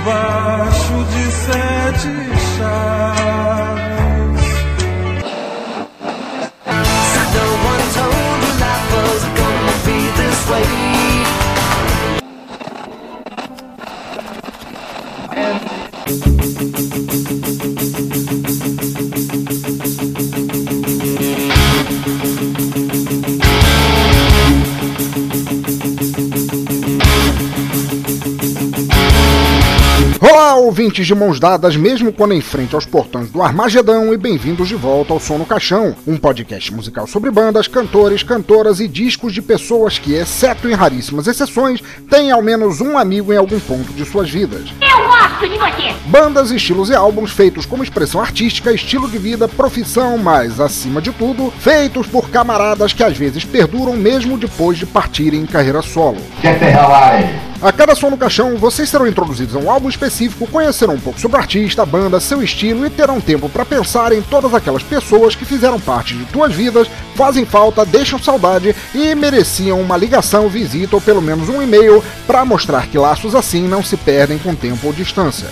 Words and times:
debaixo 0.00 1.04
de 1.04 1.30
sete 1.30 2.39
ouvintes 30.90 31.06
de 31.06 31.14
mãos 31.14 31.38
dadas, 31.38 31.76
mesmo 31.76 32.12
quando 32.12 32.34
em 32.34 32.40
frente 32.40 32.74
aos 32.74 32.84
portões 32.84 33.30
do 33.30 33.40
Armagedão, 33.40 34.12
e 34.12 34.16
bem-vindos 34.16 34.66
de 34.66 34.74
volta 34.74 35.12
ao 35.12 35.20
Som 35.20 35.38
no 35.38 35.46
Caixão, 35.46 35.94
um 36.04 36.16
podcast 36.16 36.74
musical 36.74 37.06
sobre 37.06 37.30
bandas, 37.30 37.68
cantores, 37.68 38.24
cantoras 38.24 38.80
e 38.80 38.88
discos 38.88 39.32
de 39.32 39.40
pessoas 39.40 40.00
que, 40.00 40.14
exceto 40.14 40.68
em 40.68 40.74
raríssimas 40.74 41.28
exceções, 41.28 41.80
têm 42.10 42.32
ao 42.32 42.42
menos 42.42 42.80
um 42.80 42.98
amigo 42.98 43.32
em 43.32 43.36
algum 43.36 43.60
ponto 43.60 43.92
de 43.92 44.04
suas 44.04 44.28
vidas. 44.28 44.64
Eu 44.80 45.06
gosto 45.06 45.48
de 45.48 45.56
você! 45.58 45.94
Bandas, 46.06 46.50
estilos 46.50 46.90
e 46.90 46.94
álbuns 46.94 47.30
feitos 47.30 47.64
como 47.64 47.84
expressão 47.84 48.20
artística, 48.20 48.72
estilo 48.72 49.08
de 49.08 49.16
vida, 49.16 49.46
profissão, 49.46 50.18
mas, 50.18 50.58
acima 50.58 51.00
de 51.00 51.12
tudo, 51.12 51.52
feitos 51.60 52.08
por 52.08 52.30
camaradas 52.30 52.92
que 52.92 53.04
às 53.04 53.16
vezes 53.16 53.44
perduram 53.44 53.96
mesmo 53.96 54.36
depois 54.36 54.76
de 54.76 54.86
partirem 54.86 55.42
em 55.42 55.46
carreira 55.46 55.82
solo. 55.82 56.18
Get 56.42 56.58
the 56.58 56.72
hell 56.72 56.92
out 56.92 57.14
of 57.14 57.32
here. 57.32 57.49
A 57.62 57.70
cada 57.70 57.94
som 57.94 58.08
no 58.08 58.16
caixão, 58.16 58.56
vocês 58.56 58.88
serão 58.88 59.06
introduzidos 59.06 59.54
a 59.54 59.58
um 59.58 59.70
álbum 59.70 59.90
específico, 59.90 60.46
conhecerão 60.46 60.94
um 60.94 61.00
pouco 61.00 61.20
sobre 61.20 61.36
o 61.36 61.40
artista, 61.40 61.82
a 61.82 61.86
banda, 61.86 62.18
seu 62.18 62.42
estilo 62.42 62.86
e 62.86 62.90
terão 62.90 63.20
tempo 63.20 63.50
para 63.50 63.66
pensar 63.66 64.12
em 64.12 64.22
todas 64.22 64.54
aquelas 64.54 64.82
pessoas 64.82 65.34
que 65.34 65.44
fizeram 65.44 65.78
parte 65.78 66.14
de 66.16 66.24
tuas 66.24 66.54
vidas, 66.54 66.88
fazem 67.14 67.44
falta, 67.44 67.84
deixam 67.84 68.18
saudade 68.18 68.74
e 68.94 69.14
mereciam 69.14 69.78
uma 69.78 69.98
ligação, 69.98 70.48
visita 70.48 70.96
ou 70.96 71.02
pelo 71.02 71.20
menos 71.20 71.50
um 71.50 71.60
e-mail 71.60 72.02
para 72.26 72.46
mostrar 72.46 72.86
que 72.86 72.96
laços 72.96 73.34
assim 73.34 73.68
não 73.68 73.82
se 73.82 73.98
perdem 73.98 74.38
com 74.38 74.54
tempo 74.54 74.86
ou 74.86 74.92
distância. 74.94 75.48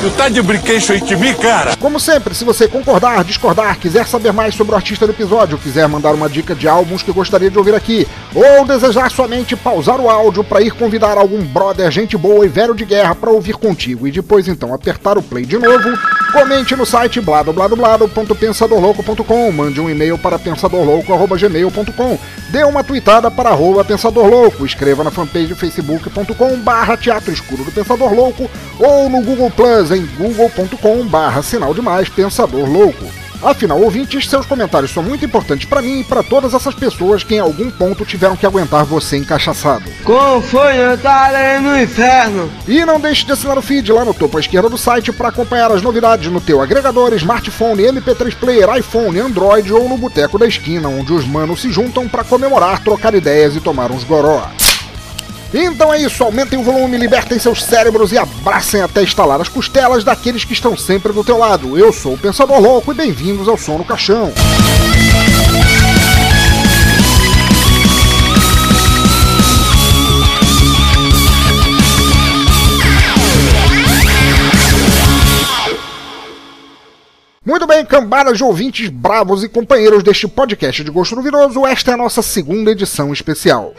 Tu 0.00 0.08
tá 0.10 0.28
de 0.28 0.40
brinquedo 0.40 1.04
de 1.04 1.16
mim, 1.16 1.34
cara? 1.34 1.76
Como 1.76 1.98
sempre, 1.98 2.32
se 2.32 2.44
você 2.44 2.68
concordar, 2.68 3.24
discordar, 3.24 3.76
quiser 3.80 4.06
saber 4.06 4.32
mais 4.32 4.54
sobre 4.54 4.72
o 4.72 4.76
artista 4.76 5.04
do 5.04 5.12
episódio, 5.12 5.58
quiser 5.58 5.88
mandar 5.88 6.14
uma 6.14 6.28
dica 6.28 6.54
de 6.54 6.68
álbuns 6.68 7.02
que 7.02 7.10
gostaria 7.10 7.50
de 7.50 7.58
ouvir 7.58 7.74
aqui, 7.74 8.06
ou 8.32 8.64
desejar 8.64 9.10
somente 9.10 9.56
pausar 9.56 10.00
o 10.00 10.08
áudio 10.08 10.44
para 10.44 10.62
ir 10.62 10.70
convidar 10.70 11.18
algum 11.18 11.42
brother, 11.42 11.90
gente 11.90 12.16
boa 12.16 12.46
e 12.46 12.48
velho 12.48 12.76
de 12.76 12.84
guerra 12.84 13.12
para 13.16 13.30
ouvir 13.30 13.54
contigo 13.54 14.06
e 14.06 14.12
depois 14.12 14.46
então 14.46 14.72
apertar 14.72 15.18
o 15.18 15.22
play 15.22 15.44
de 15.44 15.58
novo, 15.58 15.90
comente 16.32 16.74
no 16.76 16.86
site 16.86 17.20
bladobladoblado.pensadorlouco.com, 17.20 19.52
mande 19.52 19.80
um 19.80 19.90
e-mail 19.90 20.18
para 20.18 20.38
pensadorlouco.gmail.com, 20.38 22.18
dê 22.50 22.62
uma 22.64 22.84
tweetada 22.84 23.30
para 23.30 23.48
arroba 23.50 23.84
Pensador 23.84 24.26
Louco, 24.26 24.66
escreva 24.66 25.04
na 25.04 25.10
fanpage 25.10 25.54
facebook.com 25.54 26.56
barra 26.58 26.96
Teatro 26.96 27.32
Escuro 27.32 27.64
do 27.64 27.72
Pensador 27.72 28.12
Louco 28.12 28.50
ou 28.78 29.08
no 29.08 29.22
Google 29.22 29.50
Plus 29.50 29.90
em 29.90 30.06
google.com 30.16 31.06
barra 31.06 31.42
sinal 31.42 31.72
de 31.74 31.82
mais 31.82 32.08
Pensador 32.08 32.68
Louco. 32.68 33.27
Afinal, 33.42 33.80
ouvintes, 33.80 34.28
seus 34.28 34.46
comentários 34.46 34.90
são 34.90 35.02
muito 35.02 35.24
importantes 35.24 35.66
para 35.66 35.80
mim 35.80 36.00
e 36.00 36.04
para 36.04 36.22
todas 36.22 36.54
essas 36.54 36.74
pessoas 36.74 37.22
que 37.22 37.36
em 37.36 37.38
algum 37.38 37.70
ponto 37.70 38.04
tiveram 38.04 38.36
que 38.36 38.46
aguentar 38.46 38.84
você 38.84 39.16
encaixaçado. 39.16 39.84
Como 40.04 40.42
foi 40.42 40.74
no 41.62 41.78
inferno? 41.80 42.50
E 42.66 42.84
não 42.84 43.00
deixe 43.00 43.24
de 43.24 43.32
assinar 43.32 43.56
o 43.56 43.62
feed 43.62 43.92
lá 43.92 44.04
no 44.04 44.14
topo 44.14 44.36
à 44.36 44.40
esquerda 44.40 44.68
do 44.68 44.76
site 44.76 45.12
para 45.12 45.28
acompanhar 45.28 45.70
as 45.70 45.82
novidades 45.82 46.30
no 46.30 46.40
teu 46.40 46.60
agregador, 46.60 47.12
smartphone, 47.14 47.84
MP3 47.84 48.34
player, 48.34 48.76
iPhone, 48.76 49.18
Android 49.20 49.72
ou 49.72 49.88
no 49.88 49.96
boteco 49.96 50.38
da 50.38 50.46
esquina, 50.46 50.88
onde 50.88 51.12
os 51.12 51.26
manos 51.26 51.60
se 51.60 51.70
juntam 51.70 52.08
para 52.08 52.24
comemorar, 52.24 52.82
trocar 52.82 53.14
ideias 53.14 53.54
e 53.54 53.60
tomar 53.60 53.90
uns 53.90 54.04
goró. 54.04 54.48
Então 55.52 55.92
é 55.94 56.02
isso, 56.02 56.22
aumentem 56.22 56.58
o 56.58 56.62
volume, 56.62 56.98
libertem 56.98 57.38
seus 57.38 57.64
cérebros 57.64 58.12
e 58.12 58.18
abracem 58.18 58.82
até 58.82 59.02
estalar 59.02 59.40
as 59.40 59.48
costelas 59.48 60.04
daqueles 60.04 60.44
que 60.44 60.52
estão 60.52 60.76
sempre 60.76 61.10
do 61.10 61.24
teu 61.24 61.38
lado. 61.38 61.78
Eu 61.78 61.90
sou 61.90 62.14
o 62.14 62.18
Pensador 62.18 62.60
Louco 62.60 62.92
e 62.92 62.94
bem-vindos 62.94 63.48
ao 63.48 63.56
Som 63.56 63.78
no 63.78 63.84
Caixão. 63.84 64.30
Muito 77.42 77.66
bem, 77.66 77.82
cambadas 77.86 78.36
de 78.36 78.44
ouvintes 78.44 78.90
bravos 78.90 79.42
e 79.42 79.48
companheiros 79.48 80.02
deste 80.02 80.28
podcast 80.28 80.84
de 80.84 80.90
Gosto 80.90 81.16
Duvidoso, 81.16 81.64
esta 81.66 81.92
é 81.92 81.94
a 81.94 81.96
nossa 81.96 82.20
segunda 82.20 82.70
edição 82.70 83.10
especial. 83.14 83.72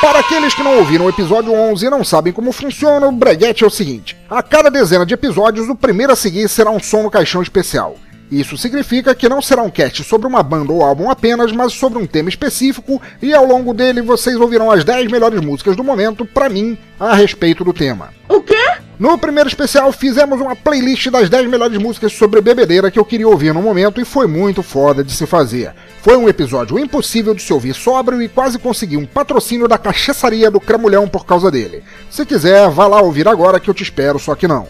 Para 0.00 0.20
aqueles 0.20 0.54
que 0.54 0.62
não 0.62 0.78
ouviram 0.78 1.06
o 1.06 1.08
episódio 1.08 1.52
11 1.52 1.86
e 1.86 1.90
não 1.90 2.04
sabem 2.04 2.32
como 2.32 2.52
funciona, 2.52 3.06
o 3.06 3.12
breguete 3.12 3.64
é 3.64 3.66
o 3.66 3.70
seguinte: 3.70 4.16
a 4.28 4.42
cada 4.42 4.70
dezena 4.70 5.06
de 5.06 5.14
episódios, 5.14 5.68
o 5.68 5.74
primeiro 5.74 6.12
a 6.12 6.16
seguir 6.16 6.48
será 6.48 6.70
um 6.70 6.78
som 6.78 7.02
no 7.02 7.10
caixão 7.10 7.42
especial. 7.42 7.96
Isso 8.30 8.56
significa 8.58 9.14
que 9.14 9.28
não 9.28 9.40
será 9.40 9.62
um 9.62 9.70
cast 9.70 10.02
sobre 10.02 10.26
uma 10.26 10.42
banda 10.42 10.72
ou 10.72 10.82
álbum 10.82 11.08
apenas, 11.10 11.52
mas 11.52 11.72
sobre 11.72 11.98
um 11.98 12.06
tema 12.06 12.28
específico, 12.28 13.00
e 13.22 13.32
ao 13.32 13.46
longo 13.46 13.72
dele 13.72 14.02
vocês 14.02 14.36
ouvirão 14.36 14.70
as 14.70 14.84
10 14.84 15.10
melhores 15.10 15.40
músicas 15.40 15.76
do 15.76 15.84
momento, 15.84 16.24
para 16.24 16.48
mim, 16.48 16.76
a 16.98 17.14
respeito 17.14 17.62
do 17.62 17.72
tema. 17.72 18.10
O 18.28 18.40
quê? 18.40 18.56
No 18.98 19.16
primeiro 19.18 19.48
especial, 19.48 19.92
fizemos 19.92 20.40
uma 20.40 20.56
playlist 20.56 21.10
das 21.10 21.28
10 21.28 21.48
melhores 21.48 21.76
músicas 21.78 22.12
sobre 22.12 22.40
bebedeira 22.40 22.90
que 22.90 22.98
eu 22.98 23.04
queria 23.04 23.28
ouvir 23.28 23.52
no 23.52 23.60
momento 23.60 24.00
e 24.00 24.06
foi 24.06 24.26
muito 24.26 24.62
foda 24.62 25.04
de 25.04 25.12
se 25.12 25.26
fazer. 25.26 25.72
Foi 26.02 26.16
um 26.16 26.28
episódio 26.28 26.78
impossível 26.78 27.34
de 27.34 27.42
se 27.42 27.52
ouvir 27.52 27.74
sóbrio 27.74 28.22
e 28.22 28.28
quase 28.28 28.58
consegui 28.58 28.96
um 28.96 29.06
patrocínio 29.06 29.68
da 29.68 29.76
cachaçaria 29.76 30.50
do 30.50 30.58
Cramulhão 30.58 31.06
por 31.06 31.26
causa 31.26 31.50
dele. 31.50 31.84
Se 32.10 32.24
quiser, 32.24 32.70
vá 32.70 32.86
lá 32.86 33.00
ouvir 33.02 33.28
agora 33.28 33.60
que 33.60 33.68
eu 33.68 33.74
te 33.74 33.82
espero, 33.82 34.18
só 34.18 34.34
que 34.34 34.48
não. 34.48 34.66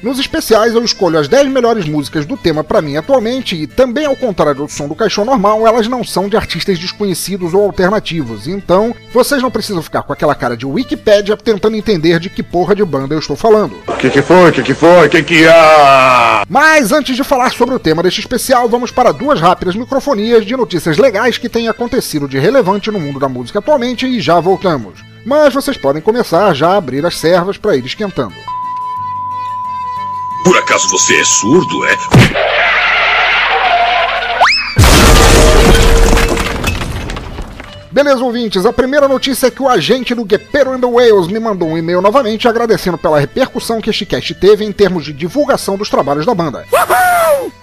Nos 0.00 0.20
especiais 0.20 0.74
eu 0.74 0.84
escolho 0.84 1.18
as 1.18 1.26
10 1.26 1.48
melhores 1.48 1.84
músicas 1.86 2.24
do 2.24 2.36
tema 2.36 2.62
pra 2.62 2.80
mim 2.80 2.96
atualmente 2.96 3.56
e 3.56 3.66
também 3.66 4.06
ao 4.06 4.14
contrário 4.14 4.62
do 4.62 4.68
som 4.68 4.86
do 4.86 4.94
caixão 4.94 5.24
normal, 5.24 5.66
elas 5.66 5.88
não 5.88 6.04
são 6.04 6.28
de 6.28 6.36
artistas 6.36 6.78
desconhecidos 6.78 7.52
ou 7.52 7.64
alternativos. 7.64 8.46
Então, 8.46 8.94
vocês 9.12 9.42
não 9.42 9.50
precisam 9.50 9.82
ficar 9.82 10.02
com 10.02 10.12
aquela 10.12 10.36
cara 10.36 10.56
de 10.56 10.64
Wikipédia 10.64 11.36
tentando 11.36 11.76
entender 11.76 12.20
de 12.20 12.30
que 12.30 12.44
porra 12.44 12.76
de 12.76 12.84
banda 12.84 13.12
eu 13.12 13.18
estou 13.18 13.34
falando. 13.34 13.74
Que 13.98 14.08
que 14.08 14.22
foi? 14.22 14.52
Que 14.52 14.62
que 14.62 14.74
foi? 14.74 15.08
Que 15.08 15.22
que 15.22 15.48
há? 15.48 16.44
Mas 16.48 16.92
antes 16.92 17.16
de 17.16 17.24
falar 17.24 17.50
sobre 17.50 17.74
o 17.74 17.80
tema 17.80 18.00
deste 18.00 18.20
especial, 18.20 18.68
vamos 18.68 18.92
para 18.92 19.10
duas 19.10 19.40
rápidas 19.40 19.74
microfonias 19.74 20.46
de 20.46 20.56
notícias 20.56 20.96
legais 20.96 21.38
que 21.38 21.48
têm 21.48 21.68
acontecido 21.68 22.28
de 22.28 22.38
relevante 22.38 22.88
no 22.92 23.00
mundo 23.00 23.18
da 23.18 23.28
música 23.28 23.58
atualmente 23.58 24.06
e 24.06 24.20
já 24.20 24.38
voltamos. 24.38 25.00
Mas 25.26 25.52
vocês 25.52 25.76
podem 25.76 26.00
começar 26.00 26.54
já 26.54 26.68
a 26.68 26.76
abrir 26.76 27.04
as 27.04 27.18
servas 27.18 27.58
para 27.58 27.74
ir 27.74 27.84
esquentando. 27.84 28.57
Por 30.44 30.56
acaso 30.56 30.88
você 30.88 31.20
é 31.20 31.24
surdo, 31.24 31.84
é? 31.86 31.98
Beleza, 37.98 38.22
ouvintes, 38.22 38.64
a 38.64 38.72
primeira 38.72 39.08
notícia 39.08 39.48
é 39.48 39.50
que 39.50 39.60
o 39.60 39.66
agente 39.66 40.14
do 40.14 40.24
Guepero 40.24 40.70
and 40.70 40.78
the 40.78 40.86
Whales 40.86 41.26
me 41.26 41.40
mandou 41.40 41.66
um 41.66 41.76
e-mail 41.76 42.00
novamente 42.00 42.46
agradecendo 42.46 42.96
pela 42.96 43.18
repercussão 43.18 43.80
que 43.80 43.90
este 43.90 44.06
cast 44.06 44.36
teve 44.36 44.64
em 44.64 44.70
termos 44.70 45.04
de 45.04 45.12
divulgação 45.12 45.76
dos 45.76 45.90
trabalhos 45.90 46.24
da 46.24 46.32
banda. 46.32 46.64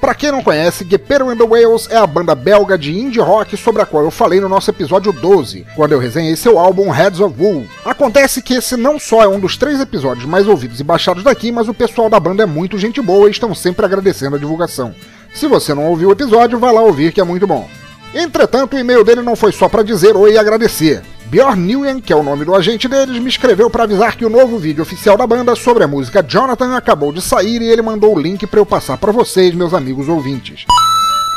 Pra 0.01 0.13
quem 0.13 0.33
não 0.33 0.44
conhece, 0.44 0.83
Guepero 0.83 1.30
and 1.30 1.38
the 1.38 1.45
Whales 1.45 1.88
é 1.89 1.95
a 1.95 2.06
banda 2.06 2.36
belga 2.36 2.77
de 2.77 2.92
indie 2.92 3.21
rock 3.21 3.56
sobre 3.56 3.81
a 3.81 3.86
qual 3.86 4.04
eu 4.04 4.12
falei 4.12 4.42
no 4.42 4.50
nosso 4.50 4.69
episódio 4.69 5.13
12, 5.13 5.65
quando 5.74 5.94
eu 5.94 6.00
resenhei 6.00 6.36
seu 6.36 6.60
álbum 6.60 6.92
Heads 6.92 7.21
of 7.21 7.33
Wool. 7.42 7.65
Acontece 7.86 8.42
que 8.42 8.56
esse 8.56 8.75
não 8.75 9.00
só 9.00 9.24
é 9.24 9.27
um 9.30 9.39
dos 9.39 9.56
três 9.56 9.80
episódios 9.80 10.25
mais 10.25 10.50
ouvidos 10.50 10.81
e 10.81 10.83
baixados 10.83 11.24
daqui, 11.24 11.50
mas 11.50 11.69
o 11.69 11.74
pessoal 11.74 12.10
da 12.10 12.19
banda 12.19 12.44
é 12.44 12.45
muito 12.45 12.77
gente 12.77 13.01
boa 13.01 13.30
e 13.30 13.31
estão 13.31 13.56
sempre 13.56 13.86
agradecendo 13.86 14.36
a 14.36 14.39
divulgação. 14.39 14.94
Se 15.33 15.48
você 15.48 15.74
não 15.74 15.86
ouviu 15.86 16.10
o 16.10 16.12
episódio, 16.12 16.60
vá 16.60 16.71
lá 16.71 16.81
ouvir 16.81 17.13
que 17.13 17.21
é 17.21 17.24
muito 17.24 17.48
bom. 17.48 17.69
Entretanto, 18.17 18.77
o 18.77 18.79
e-mail 18.79 19.03
dele 19.03 19.21
não 19.21 19.35
foi 19.35 19.51
só 19.51 19.67
para 19.67 19.83
dizer 19.83 20.15
oi 20.15 20.31
e 20.31 20.38
agradecer. 20.38 21.01
Bjorn 21.25 21.62
Nguyen, 21.62 22.00
que 22.00 22.13
é 22.13 22.15
o 22.15 22.23
nome 22.23 22.45
do 22.45 22.56
agente 22.56 22.88
deles, 22.88 23.21
me 23.21 23.27
escreveu 23.27 23.69
para 23.69 23.83
avisar 23.83 24.15
que 24.15 24.23
o 24.23 24.29
novo 24.29 24.57
vídeo 24.57 24.81
oficial 24.81 25.17
da 25.17 25.27
banda 25.27 25.53
sobre 25.53 25.83
a 25.83 25.88
música 25.88 26.23
Jonathan 26.23 26.77
acabou 26.77 27.12
de 27.12 27.21
sair 27.21 27.62
e 27.62 27.67
ele 27.67 27.81
mandou 27.81 28.15
o 28.15 28.19
link 28.19 28.47
para 28.47 28.62
eu 28.62 28.65
passar 28.65 28.97
para 28.97 29.12
vocês, 29.12 29.53
meus 29.53 29.73
amigos 29.73 30.07
ouvintes. 30.07 30.63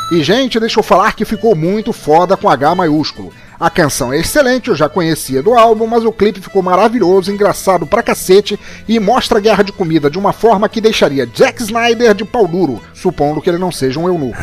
E 0.09 0.23
gente, 0.23 0.57
deixa 0.57 0.79
eu 0.79 0.83
falar 0.83 1.13
que 1.13 1.25
ficou 1.25 1.53
muito 1.53 1.91
foda 1.91 2.37
com 2.37 2.49
H 2.49 2.73
maiúsculo. 2.73 3.33
A 3.59 3.69
canção 3.69 4.13
é 4.13 4.19
excelente, 4.19 4.69
eu 4.69 4.75
já 4.75 4.87
conhecia 4.87 5.43
do 5.43 5.53
álbum, 5.53 5.85
mas 5.85 6.05
o 6.05 6.13
clipe 6.13 6.39
ficou 6.39 6.63
maravilhoso, 6.63 7.29
engraçado 7.29 7.85
pra 7.85 8.01
cacete 8.01 8.57
e 8.87 8.97
mostra 9.01 9.37
a 9.37 9.41
guerra 9.41 9.63
de 9.63 9.73
comida 9.73 10.09
de 10.09 10.17
uma 10.17 10.31
forma 10.31 10.69
que 10.69 10.79
deixaria 10.79 11.27
Jack 11.27 11.61
Snyder 11.61 12.13
de 12.13 12.23
pau 12.23 12.47
duro, 12.47 12.81
supondo 12.93 13.41
que 13.41 13.49
ele 13.49 13.57
não 13.57 13.69
seja 13.69 13.99
um 13.99 14.07
eunuco. 14.07 14.37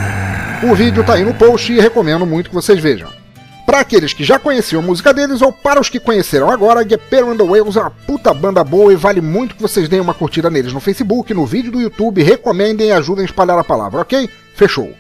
O 0.71 0.75
vídeo 0.75 1.03
tá 1.03 1.15
aí 1.15 1.25
no 1.25 1.33
post 1.33 1.73
e 1.73 1.81
recomendo 1.81 2.27
muito 2.27 2.51
que 2.51 2.55
vocês 2.55 2.79
vejam. 2.79 3.09
Para 3.65 3.81
aqueles 3.81 4.13
que 4.13 4.23
já 4.23 4.39
conheciam 4.39 4.83
a 4.83 4.85
música 4.85 5.15
deles 5.15 5.41
ou 5.41 5.51
para 5.51 5.81
os 5.81 5.89
que 5.89 5.99
conheceram 5.99 6.51
agora, 6.51 6.87
Gepero 6.87 7.31
and 7.31 7.39
the 7.39 7.43
Whales 7.43 7.77
é 7.77 7.81
uma 7.81 7.91
puta 7.91 8.35
banda 8.35 8.63
boa 8.63 8.93
e 8.93 8.97
vale 8.97 9.23
muito 9.23 9.57
que 9.57 9.63
vocês 9.63 9.89
deem 9.89 10.03
uma 10.03 10.15
curtida 10.15 10.51
neles 10.51 10.75
no 10.75 10.81
Facebook, 10.81 11.33
no 11.33 11.47
vídeo 11.47 11.73
do 11.73 11.81
YouTube, 11.81 12.23
recomendem 12.23 12.89
e 12.89 12.93
ajudem 12.93 13.23
a 13.23 13.27
espalhar 13.27 13.59
a 13.59 13.65
palavra, 13.65 14.03
ok? 14.03 14.29
Fechou. 14.55 14.95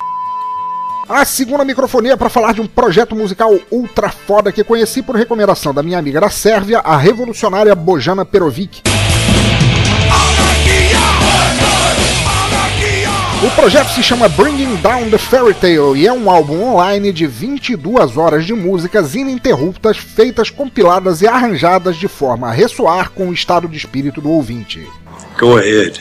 A 1.08 1.24
segunda 1.24 1.64
microfonia 1.64 2.14
é 2.14 2.16
para 2.16 2.28
falar 2.28 2.52
de 2.52 2.60
um 2.60 2.66
projeto 2.66 3.14
musical 3.14 3.56
ultra 3.70 4.10
foda 4.10 4.50
que 4.50 4.64
conheci 4.64 5.02
por 5.02 5.14
recomendação 5.14 5.72
da 5.72 5.80
minha 5.80 5.98
amiga 5.98 6.20
da 6.20 6.28
Sérvia, 6.28 6.80
a 6.80 6.96
revolucionária 6.96 7.76
Bojana 7.76 8.24
Perovic. 8.24 8.82
O 13.40 13.50
projeto 13.50 13.90
se 13.90 14.02
chama 14.02 14.28
Bringing 14.28 14.74
Down 14.76 15.08
the 15.08 15.18
Fairy 15.18 15.54
Tale 15.54 15.96
e 15.96 16.08
é 16.08 16.12
um 16.12 16.28
álbum 16.28 16.60
online 16.60 17.12
de 17.12 17.24
22 17.24 18.16
horas 18.16 18.44
de 18.44 18.52
músicas 18.52 19.14
ininterruptas, 19.14 19.96
feitas, 19.98 20.50
compiladas 20.50 21.22
e 21.22 21.28
arranjadas 21.28 21.96
de 21.96 22.08
forma 22.08 22.48
a 22.48 22.52
ressoar 22.52 23.10
com 23.10 23.28
o 23.28 23.32
estado 23.32 23.68
de 23.68 23.76
espírito 23.76 24.20
do 24.20 24.30
ouvinte. 24.30 24.84
Go 25.38 25.56
ahead. 25.56 26.00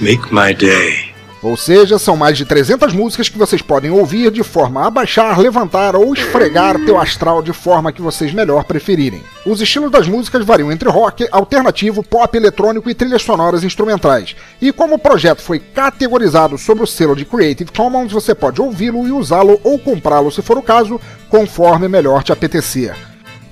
Make 0.00 0.34
my 0.34 0.52
day. 0.52 1.11
Ou 1.42 1.56
seja, 1.56 1.98
são 1.98 2.16
mais 2.16 2.38
de 2.38 2.44
300 2.44 2.92
músicas 2.92 3.28
que 3.28 3.36
vocês 3.36 3.60
podem 3.60 3.90
ouvir 3.90 4.30
de 4.30 4.44
forma 4.44 4.86
a 4.86 4.90
baixar, 4.90 5.38
levantar 5.38 5.96
ou 5.96 6.14
esfregar 6.14 6.78
teu 6.84 7.00
astral 7.00 7.42
de 7.42 7.52
forma 7.52 7.90
que 7.90 8.00
vocês 8.00 8.32
melhor 8.32 8.62
preferirem. 8.62 9.22
Os 9.44 9.60
estilos 9.60 9.90
das 9.90 10.06
músicas 10.06 10.44
variam 10.44 10.70
entre 10.70 10.88
rock, 10.88 11.26
alternativo, 11.32 12.00
pop, 12.00 12.36
eletrônico 12.36 12.88
e 12.88 12.94
trilhas 12.94 13.22
sonoras 13.22 13.64
instrumentais. 13.64 14.36
E 14.60 14.72
como 14.72 14.94
o 14.94 14.98
projeto 14.98 15.42
foi 15.42 15.58
categorizado 15.58 16.56
sob 16.56 16.84
o 16.84 16.86
selo 16.86 17.16
de 17.16 17.24
Creative 17.24 17.72
Commons, 17.72 18.12
você 18.12 18.36
pode 18.36 18.62
ouvi-lo 18.62 19.08
e 19.08 19.10
usá-lo 19.10 19.60
ou 19.64 19.80
comprá-lo 19.80 20.30
se 20.30 20.42
for 20.42 20.56
o 20.56 20.62
caso, 20.62 21.00
conforme 21.28 21.88
melhor 21.88 22.22
te 22.22 22.30
apetecer. 22.30 22.94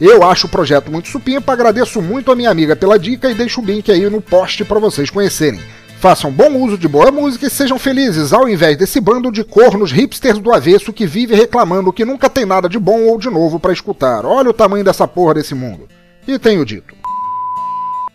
Eu 0.01 0.23
acho 0.23 0.47
o 0.47 0.51
projeto 0.51 0.93
muito 0.93 1.09
supimpa, 1.09 1.53
agradeço 1.53 2.01
muito 2.01 2.31
a 2.31 2.37
minha 2.37 2.51
amiga 2.51 2.77
pela 2.77 2.99
dica 2.99 3.29
e 3.29 3.35
deixo 3.35 3.61
o 3.61 3.65
link 3.65 3.91
aí 3.91 4.09
no 4.09 4.21
post 4.21 4.65
para 4.65 4.79
vocês 4.79 5.11
conhecerem. 5.11 5.61
Façam 6.01 6.33
bom 6.33 6.57
uso 6.57 6.79
de 6.79 6.89
boa 6.89 7.13
música 7.13 7.47
e 7.47 7.51
sejam 7.51 7.79
felizes, 7.79 8.33
ao 8.33 8.49
invés 8.49 8.75
desse 8.75 8.99
bando 8.99 9.31
de 9.31 9.45
cornos 9.45 9.93
hipsters 9.93 10.39
do 10.39 10.51
avesso 10.51 10.95
que 10.95 11.07
vive 11.07 11.35
reclamando 11.35 11.93
que 11.93 12.07
nunca 12.07 12.31
tem 12.31 12.47
nada 12.47 12.71
de 12.71 12.79
bom 12.79 13.03
ou 13.03 13.19
de 13.19 13.29
novo 13.29 13.61
para 13.61 13.71
escutar. 13.71 14.25
Olha 14.25 14.49
o 14.49 14.55
tamanho 14.55 14.83
dessa 14.83 15.07
porra 15.07 15.35
desse 15.35 15.55
mundo. 15.55 15.87
E 16.27 16.39
tenho 16.39 16.65
dito. 16.65 16.95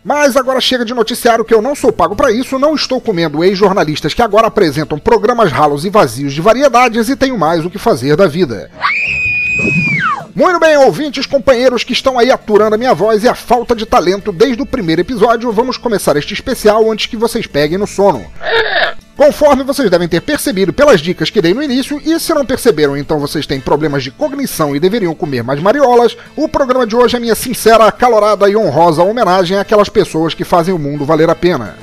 Mas 0.04 0.36
agora 0.36 0.60
chega 0.60 0.84
de 0.84 0.92
noticiário 0.92 1.44
que 1.44 1.54
eu 1.54 1.62
não 1.62 1.76
sou 1.76 1.92
pago 1.92 2.16
para 2.16 2.32
isso, 2.32 2.58
não 2.58 2.74
estou 2.74 3.00
comendo 3.00 3.44
ex-jornalistas 3.44 4.12
que 4.12 4.22
agora 4.22 4.48
apresentam 4.48 4.98
programas 4.98 5.52
ralos 5.52 5.84
e 5.84 5.88
vazios 5.88 6.34
de 6.34 6.40
variedades 6.40 7.08
e 7.08 7.14
tenho 7.14 7.38
mais 7.38 7.64
o 7.64 7.70
que 7.70 7.78
fazer 7.78 8.16
da 8.16 8.26
vida. 8.26 8.68
Muito 10.36 10.60
bem, 10.60 10.76
ouvintes, 10.76 11.24
companheiros 11.24 11.82
que 11.82 11.94
estão 11.94 12.18
aí 12.18 12.30
aturando 12.30 12.74
a 12.74 12.78
minha 12.78 12.92
voz 12.92 13.24
e 13.24 13.28
a 13.28 13.34
falta 13.34 13.74
de 13.74 13.86
talento 13.86 14.30
desde 14.30 14.60
o 14.60 14.66
primeiro 14.66 15.00
episódio, 15.00 15.50
vamos 15.50 15.78
começar 15.78 16.14
este 16.14 16.34
especial 16.34 16.92
antes 16.92 17.06
que 17.06 17.16
vocês 17.16 17.46
peguem 17.46 17.78
no 17.78 17.86
sono. 17.86 18.22
Conforme 19.16 19.64
vocês 19.64 19.88
devem 19.88 20.06
ter 20.06 20.20
percebido 20.20 20.74
pelas 20.74 21.00
dicas 21.00 21.30
que 21.30 21.40
dei 21.40 21.54
no 21.54 21.62
início, 21.62 21.98
e 22.04 22.20
se 22.20 22.34
não 22.34 22.44
perceberam, 22.44 22.98
então 22.98 23.18
vocês 23.18 23.46
têm 23.46 23.58
problemas 23.58 24.02
de 24.02 24.10
cognição 24.10 24.76
e 24.76 24.78
deveriam 24.78 25.14
comer 25.14 25.42
mais 25.42 25.58
mariolas, 25.58 26.14
o 26.36 26.46
programa 26.46 26.86
de 26.86 26.94
hoje 26.94 27.16
é 27.16 27.18
minha 27.18 27.34
sincera, 27.34 27.86
acalorada 27.86 28.46
e 28.46 28.54
honrosa 28.54 29.02
homenagem 29.02 29.56
àquelas 29.56 29.88
pessoas 29.88 30.34
que 30.34 30.44
fazem 30.44 30.74
o 30.74 30.78
mundo 30.78 31.06
valer 31.06 31.30
a 31.30 31.34
pena. 31.34 31.78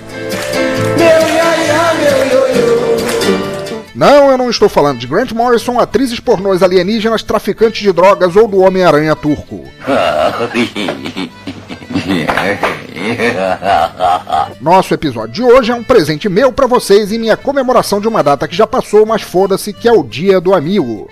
Não, 3.95 4.31
eu 4.31 4.37
não 4.37 4.49
estou 4.49 4.67
falando 4.67 4.97
de 4.97 5.05
Grant 5.05 5.31
Morrison, 5.31 5.79
atrizes 5.79 6.19
pornôs 6.19 6.63
alienígenas, 6.63 7.21
traficantes 7.21 7.81
de 7.81 7.91
drogas 7.91 8.35
ou 8.35 8.47
do 8.47 8.61
Homem-Aranha 8.61 9.15
turco. 9.15 9.63
Nosso 14.59 14.93
episódio 14.93 15.33
de 15.33 15.43
hoje 15.43 15.71
é 15.71 15.75
um 15.75 15.83
presente 15.83 16.27
meu 16.27 16.51
para 16.51 16.65
vocês 16.65 17.11
em 17.11 17.19
minha 17.19 17.37
comemoração 17.37 18.01
de 18.01 18.07
uma 18.07 18.23
data 18.23 18.47
que 18.47 18.55
já 18.55 18.65
passou, 18.65 19.05
mas 19.05 19.21
foda-se, 19.21 19.71
que 19.71 19.87
é 19.87 19.91
o 19.91 20.03
Dia 20.03 20.41
do 20.41 20.53
Amigo. 20.53 21.07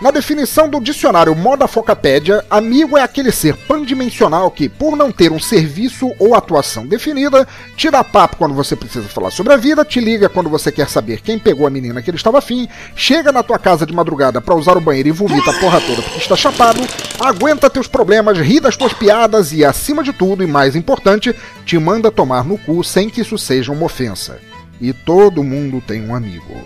Na 0.00 0.10
definição 0.10 0.66
do 0.66 0.80
dicionário 0.80 1.36
Moda 1.36 1.68
Focapédia, 1.68 2.42
amigo 2.48 2.96
é 2.96 3.02
aquele 3.02 3.30
ser 3.30 3.54
pandimensional 3.54 4.50
que, 4.50 4.66
por 4.66 4.96
não 4.96 5.12
ter 5.12 5.30
um 5.30 5.38
serviço 5.38 6.10
ou 6.18 6.34
atuação 6.34 6.86
definida, 6.86 7.46
te 7.76 7.90
dá 7.90 8.02
papo 8.02 8.36
quando 8.36 8.54
você 8.54 8.74
precisa 8.74 9.06
falar 9.10 9.30
sobre 9.30 9.52
a 9.52 9.58
vida, 9.58 9.84
te 9.84 10.00
liga 10.00 10.26
quando 10.26 10.48
você 10.48 10.72
quer 10.72 10.88
saber 10.88 11.20
quem 11.20 11.38
pegou 11.38 11.66
a 11.66 11.70
menina 11.70 12.00
que 12.00 12.08
ele 12.08 12.16
estava 12.16 12.38
afim, 12.38 12.66
chega 12.96 13.30
na 13.30 13.42
tua 13.42 13.58
casa 13.58 13.84
de 13.84 13.92
madrugada 13.92 14.40
para 14.40 14.54
usar 14.54 14.74
o 14.78 14.80
banheiro 14.80 15.10
e 15.10 15.12
vomita 15.12 15.50
a 15.50 15.60
porra 15.60 15.82
toda 15.82 16.00
porque 16.00 16.18
está 16.18 16.34
chapado, 16.34 16.80
aguenta 17.20 17.68
teus 17.68 17.86
problemas, 17.86 18.38
ri 18.38 18.58
das 18.58 18.78
tuas 18.78 18.94
piadas 18.94 19.52
e, 19.52 19.66
acima 19.66 20.02
de 20.02 20.14
tudo, 20.14 20.42
e 20.42 20.46
mais 20.46 20.74
importante, 20.74 21.36
te 21.66 21.78
manda 21.78 22.10
tomar 22.10 22.42
no 22.42 22.56
cu 22.56 22.82
sem 22.82 23.10
que 23.10 23.20
isso 23.20 23.36
seja 23.36 23.70
uma 23.70 23.84
ofensa. 23.84 24.49
E 24.80 24.92
todo 24.92 25.44
mundo 25.44 25.82
tem 25.86 26.02
um 26.06 26.14
amigo. 26.14 26.56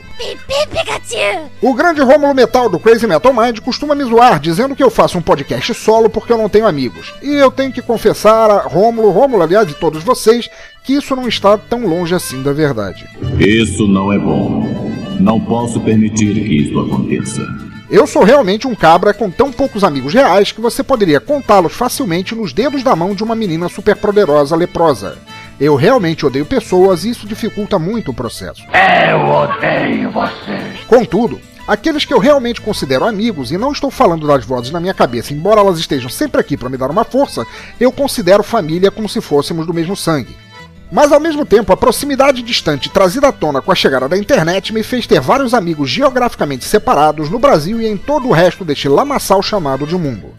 O 1.60 1.74
grande 1.74 2.00
Rômulo 2.00 2.32
Metal 2.34 2.68
do 2.68 2.78
Crazy 2.78 3.06
Metal 3.06 3.32
Mind 3.32 3.58
costuma 3.58 3.94
me 3.94 4.04
zoar 4.04 4.38
dizendo 4.38 4.76
que 4.76 4.82
eu 4.82 4.90
faço 4.90 5.18
um 5.18 5.22
podcast 5.22 5.74
solo 5.74 6.08
porque 6.08 6.32
eu 6.32 6.38
não 6.38 6.48
tenho 6.48 6.66
amigos. 6.66 7.12
E 7.22 7.34
eu 7.34 7.50
tenho 7.50 7.72
que 7.72 7.82
confessar 7.82 8.50
a 8.50 8.62
Rômulo, 8.62 9.10
Rômulo, 9.10 9.42
aliás, 9.42 9.66
de 9.66 9.74
todos 9.74 10.04
vocês, 10.04 10.48
que 10.84 10.94
isso 10.94 11.16
não 11.16 11.26
está 11.26 11.58
tão 11.58 11.86
longe 11.86 12.14
assim 12.14 12.42
da 12.42 12.52
verdade. 12.52 13.04
Isso 13.38 13.86
não 13.88 14.12
é 14.12 14.18
bom. 14.18 14.92
Não 15.18 15.40
posso 15.40 15.80
permitir 15.80 16.34
que 16.34 16.62
isso 16.62 16.78
aconteça. 16.78 17.42
Eu 17.90 18.06
sou 18.06 18.24
realmente 18.24 18.66
um 18.66 18.74
cabra 18.74 19.12
com 19.12 19.30
tão 19.30 19.52
poucos 19.52 19.84
amigos 19.84 20.14
reais 20.14 20.50
que 20.50 20.60
você 20.60 20.82
poderia 20.82 21.20
contá-los 21.20 21.74
facilmente 21.74 22.34
nos 22.34 22.52
dedos 22.52 22.82
da 22.82 22.96
mão 22.96 23.14
de 23.14 23.22
uma 23.22 23.34
menina 23.34 23.68
superpoderosa 23.68 24.56
leprosa. 24.56 25.18
Eu 25.58 25.76
realmente 25.76 26.26
odeio 26.26 26.44
pessoas 26.44 27.04
e 27.04 27.10
isso 27.10 27.26
dificulta 27.26 27.78
muito 27.78 28.10
o 28.10 28.14
processo. 28.14 28.62
Eu 29.08 29.24
odeio 29.24 30.10
vocês. 30.10 30.80
Contudo, 30.88 31.40
aqueles 31.66 32.04
que 32.04 32.12
eu 32.12 32.18
realmente 32.18 32.60
considero 32.60 33.04
amigos, 33.04 33.52
e 33.52 33.58
não 33.58 33.70
estou 33.70 33.90
falando 33.90 34.26
das 34.26 34.44
vozes 34.44 34.72
na 34.72 34.80
minha 34.80 34.94
cabeça, 34.94 35.32
embora 35.32 35.60
elas 35.60 35.78
estejam 35.78 36.10
sempre 36.10 36.40
aqui 36.40 36.56
para 36.56 36.68
me 36.68 36.76
dar 36.76 36.90
uma 36.90 37.04
força, 37.04 37.46
eu 37.78 37.92
considero 37.92 38.42
família 38.42 38.90
como 38.90 39.08
se 39.08 39.20
fôssemos 39.20 39.64
do 39.64 39.72
mesmo 39.72 39.96
sangue. 39.96 40.36
Mas 40.90 41.12
ao 41.12 41.20
mesmo 41.20 41.46
tempo, 41.46 41.72
a 41.72 41.76
proximidade 41.76 42.42
distante 42.42 42.90
trazida 42.90 43.28
à 43.28 43.32
tona 43.32 43.62
com 43.62 43.70
a 43.70 43.74
chegada 43.74 44.08
da 44.08 44.18
internet 44.18 44.72
me 44.72 44.82
fez 44.82 45.06
ter 45.06 45.20
vários 45.20 45.54
amigos 45.54 45.88
geograficamente 45.88 46.64
separados 46.64 47.30
no 47.30 47.38
Brasil 47.38 47.80
e 47.80 47.86
em 47.86 47.96
todo 47.96 48.28
o 48.28 48.32
resto 48.32 48.64
deste 48.64 48.88
lamaçal 48.88 49.42
chamado 49.42 49.86
de 49.86 49.96
mundo 49.96 50.34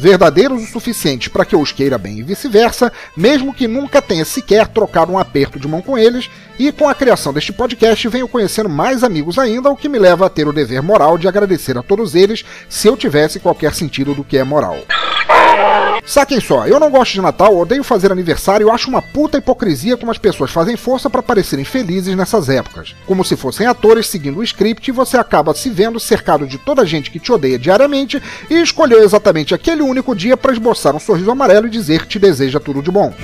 verdadeiros 0.00 0.62
o 0.62 0.66
suficiente 0.66 1.28
para 1.28 1.44
que 1.44 1.54
eu 1.54 1.60
os 1.60 1.72
queira 1.72 1.98
bem 1.98 2.18
e 2.18 2.22
vice-versa, 2.22 2.90
mesmo 3.16 3.52
que 3.52 3.68
nunca 3.68 4.00
tenha 4.00 4.24
sequer 4.24 4.66
trocado 4.66 5.12
um 5.12 5.18
aperto 5.18 5.60
de 5.60 5.68
mão 5.68 5.82
com 5.82 5.98
eles, 5.98 6.30
e 6.58 6.72
com 6.72 6.88
a 6.88 6.94
criação 6.94 7.32
deste 7.32 7.52
podcast 7.52 8.08
venho 8.08 8.26
conhecendo 8.26 8.68
mais 8.68 9.04
amigos 9.04 9.38
ainda, 9.38 9.70
o 9.70 9.76
que 9.76 9.88
me 9.88 9.98
leva 9.98 10.26
a 10.26 10.30
ter 10.30 10.48
o 10.48 10.52
dever 10.52 10.82
moral 10.82 11.18
de 11.18 11.28
agradecer 11.28 11.76
a 11.76 11.82
todos 11.82 12.14
eles 12.14 12.44
se 12.68 12.88
eu 12.88 12.96
tivesse 12.96 13.38
qualquer 13.38 13.74
sentido 13.74 14.14
do 14.14 14.24
que 14.24 14.36
é 14.36 14.44
moral. 14.44 14.78
Saquem 16.04 16.40
só, 16.40 16.66
eu 16.66 16.80
não 16.80 16.90
gosto 16.90 17.12
de 17.12 17.20
Natal, 17.20 17.56
odeio 17.56 17.84
fazer 17.84 18.10
aniversário 18.10 18.68
e 18.68 18.70
acho 18.70 18.88
uma 18.88 19.02
puta 19.02 19.38
hipocrisia 19.38 19.96
como 19.96 20.10
as 20.10 20.18
pessoas 20.18 20.50
fazem 20.50 20.76
força 20.76 21.08
para 21.08 21.22
parecerem 21.22 21.64
felizes 21.64 22.16
nessas 22.16 22.48
épocas. 22.48 22.94
Como 23.06 23.24
se 23.24 23.36
fossem 23.36 23.66
atores 23.66 24.06
seguindo 24.06 24.38
o 24.38 24.42
script 24.42 24.88
e 24.88 24.92
você 24.92 25.16
acaba 25.16 25.54
se 25.54 25.70
vendo 25.70 26.00
cercado 26.00 26.46
de 26.46 26.58
toda 26.58 26.82
a 26.82 26.84
gente 26.84 27.10
que 27.10 27.20
te 27.20 27.32
odeia 27.32 27.58
diariamente 27.58 28.20
e 28.48 28.54
escolheu 28.54 29.02
exatamente 29.02 29.54
aquele 29.54 29.82
único 29.82 30.14
dia 30.14 30.36
para 30.36 30.52
esboçar 30.52 30.94
um 30.94 31.00
sorriso 31.00 31.30
amarelo 31.30 31.66
e 31.66 31.70
dizer 31.70 32.02
que 32.02 32.08
te 32.08 32.18
deseja 32.18 32.58
tudo 32.58 32.82
de 32.82 32.90
bom. 32.90 33.14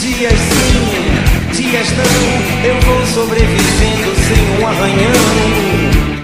Dias 0.00 0.32
sim, 0.32 1.62
dias 1.62 1.88
não, 1.92 2.68
eu 2.68 2.80
vou 2.80 3.06
sobrevivendo 3.06 4.14
sem 4.28 4.62
um 4.62 4.66
arranhão. 4.66 5.63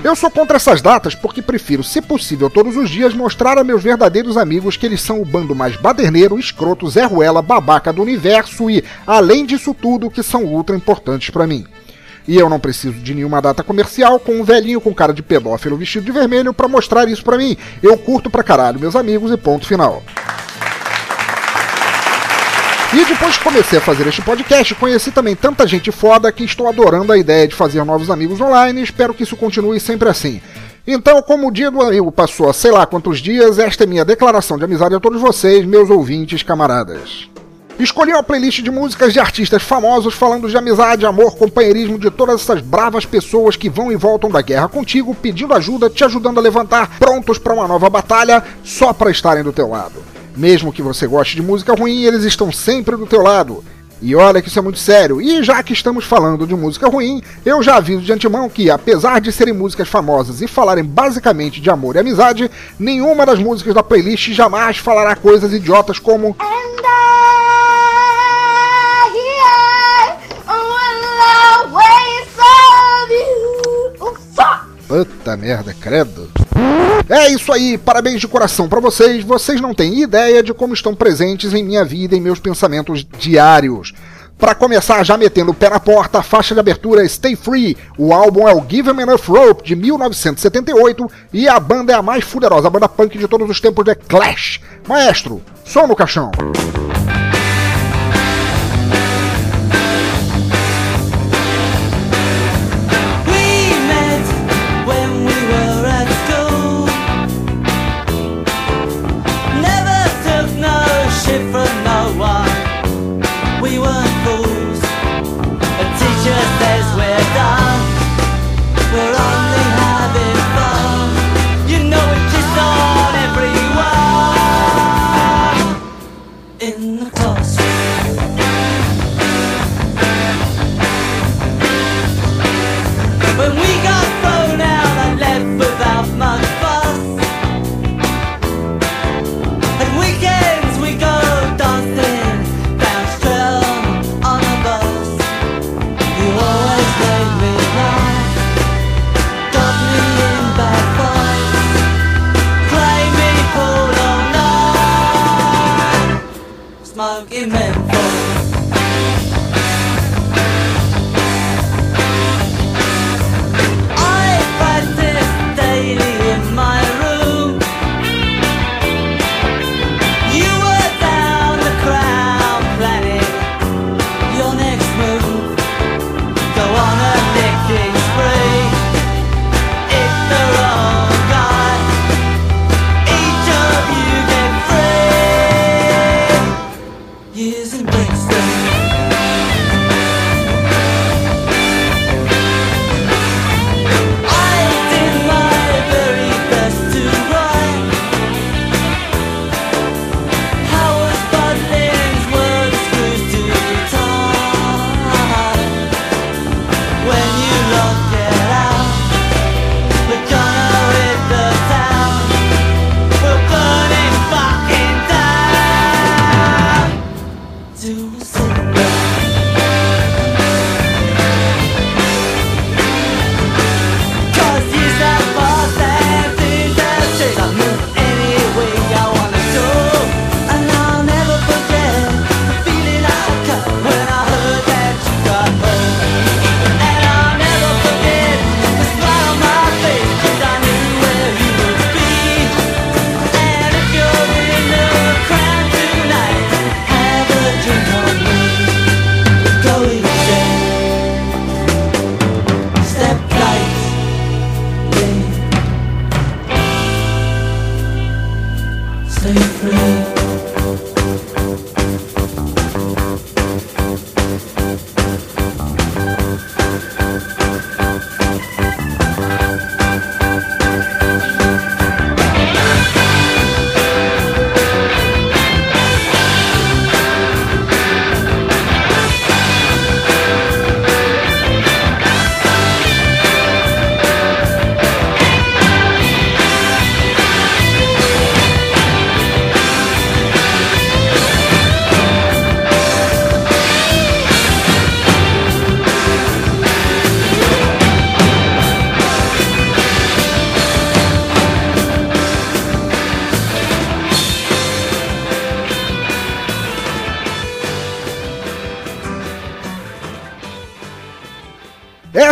Eu 0.02 0.16
sou 0.16 0.30
contra 0.30 0.56
essas 0.56 0.80
datas 0.80 1.14
porque 1.14 1.42
prefiro, 1.42 1.84
se 1.84 2.00
possível, 2.00 2.48
todos 2.48 2.74
os 2.74 2.88
dias 2.88 3.12
mostrar 3.12 3.58
a 3.58 3.64
meus 3.64 3.82
verdadeiros 3.82 4.38
amigos 4.38 4.74
que 4.74 4.86
eles 4.86 5.02
são 5.02 5.20
o 5.20 5.26
bando 5.26 5.54
mais 5.54 5.76
baderneiro, 5.76 6.38
escroto, 6.38 6.88
Zé 6.88 7.04
Ruela, 7.04 7.42
babaca 7.42 7.92
do 7.92 8.00
universo 8.00 8.70
e, 8.70 8.82
além 9.06 9.44
disso 9.44 9.74
tudo, 9.74 10.10
que 10.10 10.22
são 10.22 10.44
ultra 10.44 10.74
importantes 10.74 11.28
para 11.28 11.46
mim. 11.46 11.66
E 12.26 12.38
eu 12.38 12.48
não 12.48 12.58
preciso 12.58 12.94
de 12.94 13.14
nenhuma 13.14 13.42
data 13.42 13.62
comercial 13.62 14.18
com 14.18 14.40
um 14.40 14.44
velhinho 14.44 14.80
com 14.80 14.94
cara 14.94 15.12
de 15.12 15.22
pedófilo 15.22 15.76
vestido 15.76 16.06
de 16.06 16.12
vermelho 16.12 16.54
para 16.54 16.66
mostrar 16.66 17.06
isso 17.06 17.22
para 17.22 17.36
mim. 17.36 17.54
Eu 17.82 17.98
curto 17.98 18.30
pra 18.30 18.42
caralho 18.42 18.80
meus 18.80 18.96
amigos 18.96 19.30
e 19.30 19.36
ponto 19.36 19.66
final. 19.66 20.02
E 22.92 23.04
depois 23.04 23.38
que 23.38 23.44
comecei 23.44 23.78
a 23.78 23.80
fazer 23.80 24.04
este 24.08 24.20
podcast, 24.20 24.74
conheci 24.74 25.12
também 25.12 25.36
tanta 25.36 25.64
gente 25.64 25.92
foda 25.92 26.32
que 26.32 26.42
estou 26.42 26.66
adorando 26.66 27.12
a 27.12 27.16
ideia 27.16 27.46
de 27.46 27.54
fazer 27.54 27.84
novos 27.84 28.10
amigos 28.10 28.40
online 28.40 28.80
e 28.80 28.82
espero 28.82 29.14
que 29.14 29.22
isso 29.22 29.36
continue 29.36 29.78
sempre 29.78 30.08
assim. 30.08 30.40
Então, 30.84 31.22
como 31.22 31.46
o 31.46 31.52
dia 31.52 31.70
do 31.70 31.80
amigo 31.80 32.10
passou 32.10 32.50
a 32.50 32.52
sei 32.52 32.72
lá 32.72 32.84
quantos 32.86 33.20
dias, 33.20 33.60
esta 33.60 33.84
é 33.84 33.86
minha 33.86 34.04
declaração 34.04 34.58
de 34.58 34.64
amizade 34.64 34.92
a 34.92 34.98
todos 34.98 35.20
vocês, 35.20 35.64
meus 35.64 35.88
ouvintes 35.88 36.42
camaradas. 36.42 37.30
Escolhi 37.78 38.12
uma 38.12 38.24
playlist 38.24 38.60
de 38.60 38.72
músicas 38.72 39.12
de 39.12 39.20
artistas 39.20 39.62
famosos 39.62 40.14
falando 40.14 40.48
de 40.48 40.56
amizade, 40.56 41.06
amor, 41.06 41.36
companheirismo 41.36 41.96
de 41.96 42.10
todas 42.10 42.40
essas 42.42 42.60
bravas 42.60 43.06
pessoas 43.06 43.54
que 43.54 43.70
vão 43.70 43.92
e 43.92 43.96
voltam 43.96 44.28
da 44.28 44.42
guerra 44.42 44.68
contigo, 44.68 45.14
pedindo 45.14 45.54
ajuda, 45.54 45.88
te 45.88 46.04
ajudando 46.04 46.38
a 46.38 46.42
levantar, 46.42 46.98
prontos 46.98 47.38
para 47.38 47.54
uma 47.54 47.68
nova 47.68 47.88
batalha, 47.88 48.42
só 48.64 48.92
para 48.92 49.12
estarem 49.12 49.44
do 49.44 49.52
teu 49.52 49.68
lado. 49.68 50.09
Mesmo 50.36 50.72
que 50.72 50.82
você 50.82 51.06
goste 51.06 51.36
de 51.36 51.42
música 51.42 51.74
ruim, 51.74 52.02
eles 52.02 52.24
estão 52.24 52.50
sempre 52.52 52.96
do 52.96 53.06
teu 53.06 53.22
lado. 53.22 53.64
E 54.02 54.14
olha 54.16 54.40
que 54.40 54.48
isso 54.48 54.58
é 54.58 54.62
muito 54.62 54.78
sério. 54.78 55.20
E 55.20 55.42
já 55.42 55.62
que 55.62 55.74
estamos 55.74 56.04
falando 56.06 56.46
de 56.46 56.54
música 56.54 56.88
ruim, 56.88 57.22
eu 57.44 57.62
já 57.62 57.76
aviso 57.76 58.00
de 58.00 58.12
antemão 58.12 58.48
que, 58.48 58.70
apesar 58.70 59.20
de 59.20 59.30
serem 59.30 59.52
músicas 59.52 59.88
famosas 59.88 60.40
e 60.40 60.46
falarem 60.46 60.84
basicamente 60.84 61.60
de 61.60 61.68
amor 61.68 61.96
e 61.96 61.98
amizade, 61.98 62.50
nenhuma 62.78 63.26
das 63.26 63.38
músicas 63.38 63.74
da 63.74 63.82
playlist 63.82 64.32
jamais 64.32 64.78
falará 64.78 65.14
coisas 65.14 65.52
idiotas 65.52 65.98
como. 65.98 66.34
Puta 74.90 75.36
merda, 75.36 75.72
credo. 75.72 76.28
É 77.08 77.28
isso 77.30 77.52
aí, 77.52 77.78
parabéns 77.78 78.20
de 78.20 78.26
coração 78.26 78.68
para 78.68 78.80
vocês. 78.80 79.22
Vocês 79.22 79.60
não 79.60 79.72
têm 79.72 80.02
ideia 80.02 80.42
de 80.42 80.52
como 80.52 80.74
estão 80.74 80.96
presentes 80.96 81.54
em 81.54 81.62
minha 81.62 81.84
vida 81.84 82.16
e 82.16 82.20
meus 82.20 82.40
pensamentos 82.40 83.06
diários. 83.16 83.94
Para 84.36 84.52
começar, 84.52 85.04
já 85.04 85.16
metendo 85.16 85.52
o 85.52 85.54
pé 85.54 85.70
na 85.70 85.78
porta, 85.78 86.18
a 86.18 86.22
faixa 86.24 86.54
de 86.54 86.60
abertura 86.60 87.08
Stay 87.08 87.36
Free. 87.36 87.76
O 87.96 88.12
álbum 88.12 88.48
é 88.48 88.52
o 88.52 88.64
Give 88.68 88.90
'Em 88.90 89.02
Enough 89.02 89.28
Rope 89.28 89.62
de 89.62 89.76
1978 89.76 91.08
e 91.32 91.46
a 91.46 91.60
banda 91.60 91.92
é 91.92 91.94
a 91.94 92.02
mais 92.02 92.24
fuderosa 92.24 92.68
banda 92.68 92.88
punk 92.88 93.16
de 93.16 93.28
todos 93.28 93.48
os 93.48 93.60
tempos 93.60 93.84
de 93.84 93.94
Clash. 93.94 94.60
Maestro, 94.88 95.40
som 95.64 95.86
no 95.86 95.94
caixão. 95.94 96.32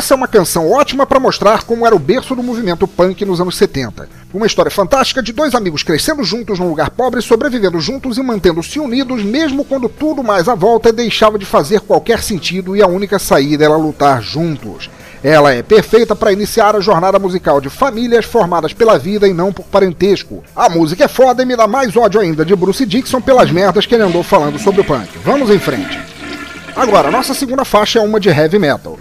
Essa 0.09 0.15
é 0.15 0.17
uma 0.17 0.27
canção 0.27 0.71
ótima 0.71 1.05
para 1.05 1.21
mostrar 1.21 1.65
como 1.65 1.87
era 1.87 1.95
o 1.95 1.99
berço 1.99 2.35
do 2.35 2.43
movimento 2.43 2.89
punk 2.89 3.27
nos 3.27 3.43
anos 3.43 3.59
70. 3.59 4.09
Uma 4.33 4.47
história 4.47 4.71
fantástica 4.71 5.23
de 5.23 5.35
dois 5.35 5.55
amigos 5.55 5.83
crescendo 5.83 6.25
juntos 6.25 6.59
num 6.59 6.71
lugar 6.71 6.89
pobre, 6.89 7.21
sobrevivendo 7.21 7.79
juntos 7.79 8.17
e 8.17 8.23
mantendo-se 8.23 8.81
unidos, 8.81 9.23
mesmo 9.23 9.67
quando 9.67 9.87
tudo 9.87 10.23
mais 10.23 10.49
à 10.49 10.55
volta 10.55 10.91
deixava 10.91 11.39
de 11.39 11.45
fazer 11.45 11.81
qualquer 11.81 12.23
sentido 12.23 12.75
e 12.75 12.81
a 12.81 12.87
única 12.87 13.19
saída 13.19 13.67
era 13.67 13.77
lutar 13.77 14.23
juntos. 14.23 14.89
Ela 15.23 15.53
é 15.53 15.63
perfeita 15.63 16.17
para 16.17 16.33
iniciar 16.33 16.75
a 16.75 16.81
jornada 16.81 17.19
musical 17.19 17.61
de 17.61 17.69
famílias 17.69 18.25
formadas 18.25 18.73
pela 18.73 18.99
vida 18.99 19.29
e 19.29 19.35
não 19.35 19.53
por 19.53 19.67
parentesco. 19.67 20.43
A 20.57 20.71
música 20.71 21.05
é 21.05 21.09
foda 21.09 21.43
e 21.43 21.45
me 21.45 21.55
dá 21.55 21.67
mais 21.67 21.95
ódio 21.95 22.19
ainda 22.19 22.47
de 22.47 22.57
Bruce 22.57 22.87
Dixon 22.87 23.21
pelas 23.21 23.51
merdas 23.51 23.85
que 23.85 23.95
ele 23.95 24.05
andou 24.05 24.23
falando 24.23 24.59
sobre 24.59 24.81
o 24.81 24.85
punk. 24.85 25.11
Vamos 25.23 25.51
em 25.51 25.59
frente. 25.59 26.01
Agora, 26.75 27.11
nossa 27.11 27.35
segunda 27.35 27.67
faixa 27.67 27.99
é 27.99 28.03
uma 28.03 28.19
de 28.19 28.31
heavy 28.31 28.59
metal. 28.59 28.99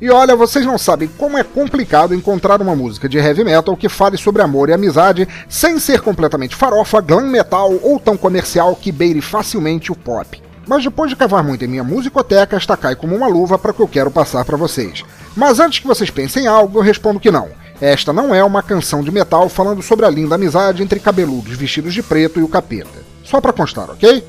E 0.00 0.10
olha, 0.10 0.34
vocês 0.34 0.64
não 0.64 0.78
sabem 0.78 1.10
como 1.18 1.36
é 1.36 1.44
complicado 1.44 2.14
encontrar 2.14 2.62
uma 2.62 2.74
música 2.74 3.06
de 3.06 3.18
heavy 3.18 3.44
metal 3.44 3.76
que 3.76 3.86
fale 3.86 4.16
sobre 4.16 4.40
amor 4.40 4.70
e 4.70 4.72
amizade 4.72 5.28
sem 5.46 5.78
ser 5.78 6.00
completamente 6.00 6.56
farofa, 6.56 7.02
glam 7.02 7.26
metal 7.26 7.78
ou 7.82 8.00
tão 8.00 8.16
comercial 8.16 8.74
que 8.74 8.90
beire 8.90 9.20
facilmente 9.20 9.92
o 9.92 9.94
pop. 9.94 10.40
Mas 10.66 10.82
depois 10.82 11.10
de 11.10 11.16
cavar 11.16 11.44
muito 11.44 11.66
em 11.66 11.68
minha 11.68 11.84
musicoteca, 11.84 12.56
esta 12.56 12.78
cai 12.78 12.96
como 12.96 13.14
uma 13.14 13.26
luva 13.26 13.58
para 13.58 13.72
o 13.72 13.74
que 13.74 13.82
eu 13.82 13.88
quero 13.88 14.10
passar 14.10 14.42
para 14.42 14.56
vocês. 14.56 15.04
Mas 15.36 15.60
antes 15.60 15.80
que 15.80 15.86
vocês 15.86 16.08
pensem 16.08 16.44
em 16.44 16.46
algo, 16.46 16.78
eu 16.78 16.82
respondo 16.82 17.20
que 17.20 17.30
não. 17.30 17.48
Esta 17.78 18.10
não 18.10 18.34
é 18.34 18.42
uma 18.42 18.62
canção 18.62 19.02
de 19.02 19.10
metal 19.10 19.50
falando 19.50 19.82
sobre 19.82 20.06
a 20.06 20.10
linda 20.10 20.36
amizade 20.36 20.82
entre 20.82 20.98
cabeludos 20.98 21.56
vestidos 21.56 21.92
de 21.92 22.02
preto 22.02 22.40
e 22.40 22.42
o 22.42 22.48
capeta. 22.48 23.10
Só 23.22 23.38
para 23.38 23.52
constar, 23.52 23.90
ok? 23.90 24.24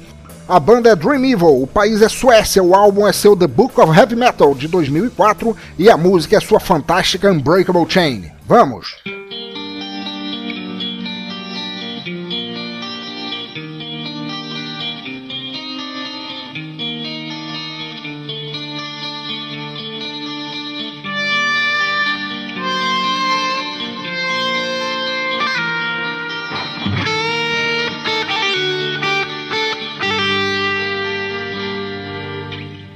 A 0.47 0.59
banda 0.59 0.89
é 0.89 0.95
Dream 0.95 1.23
Evil, 1.23 1.61
o 1.61 1.67
país 1.67 2.01
é 2.01 2.09
Suécia, 2.09 2.63
o 2.63 2.75
álbum 2.75 3.07
é 3.07 3.13
seu 3.13 3.37
The 3.37 3.47
Book 3.47 3.79
of 3.79 3.97
Heavy 3.97 4.15
Metal 4.15 4.53
de 4.53 4.67
2004 4.67 5.55
e 5.77 5.89
a 5.89 5.95
música 5.95 6.37
é 6.37 6.39
sua 6.39 6.59
fantástica 6.59 7.31
Unbreakable 7.31 7.85
Chain. 7.87 8.31
Vamos! 8.45 9.01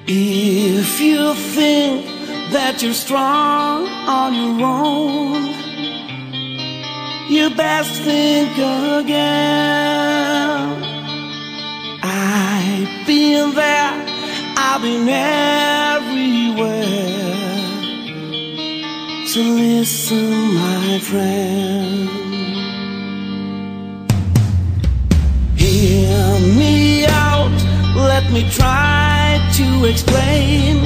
If 0.08 1.00
you 1.02 1.34
think 1.34 2.06
that 2.52 2.84
you're 2.84 2.94
strong 2.94 3.88
on 3.88 4.36
your 4.36 4.62
own, 4.64 5.48
you 7.28 7.50
best 7.50 8.04
think 8.04 8.52
again. 8.56 9.16
I've 12.04 13.08
been 13.08 13.56
there, 13.56 14.06
I've 14.56 14.84
been 14.84 15.10
everywhere. 15.10 16.46
So 19.26 19.42
listen, 19.42 20.54
my 20.54 21.00
friend. 21.00 22.10
Hear 25.56 26.40
me 26.56 27.08
out, 27.08 27.50
let 27.96 28.32
me 28.32 28.48
try 28.52 29.15
to 29.56 29.86
explain. 29.86 30.84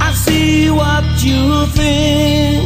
I 0.00 0.12
see 0.12 0.70
what 0.70 1.04
you 1.22 1.66
think, 1.66 2.64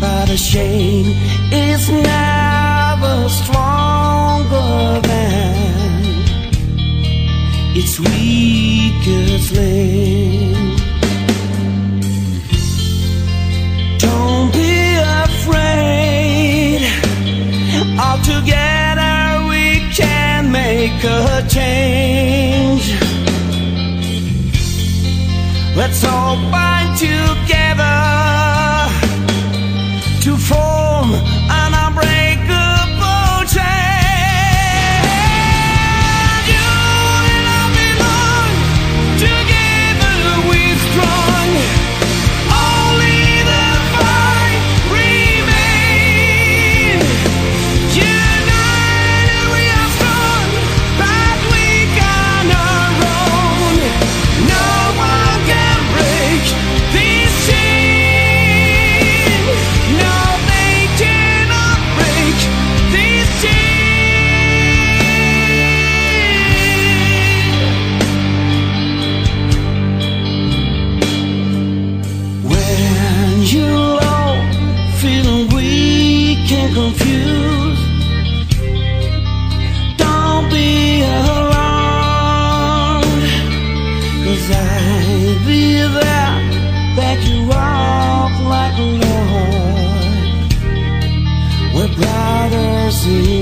but 0.00 0.28
a 0.28 0.36
shame 0.36 1.06
is 1.52 1.88
never 1.88 3.28
stronger 3.28 5.00
than 5.06 5.94
its 7.76 8.00
weakest 8.00 9.52
link. 9.52 10.80
Don't 14.00 14.52
be 14.52 14.96
afraid. 15.24 16.82
Altogether 17.96 18.79
make 20.90 21.04
a 21.04 21.46
change. 21.48 22.94
Let's 25.76 26.04
all 26.04 26.36
bind 26.50 26.98
together 26.98 27.49
mercy 92.90 93.39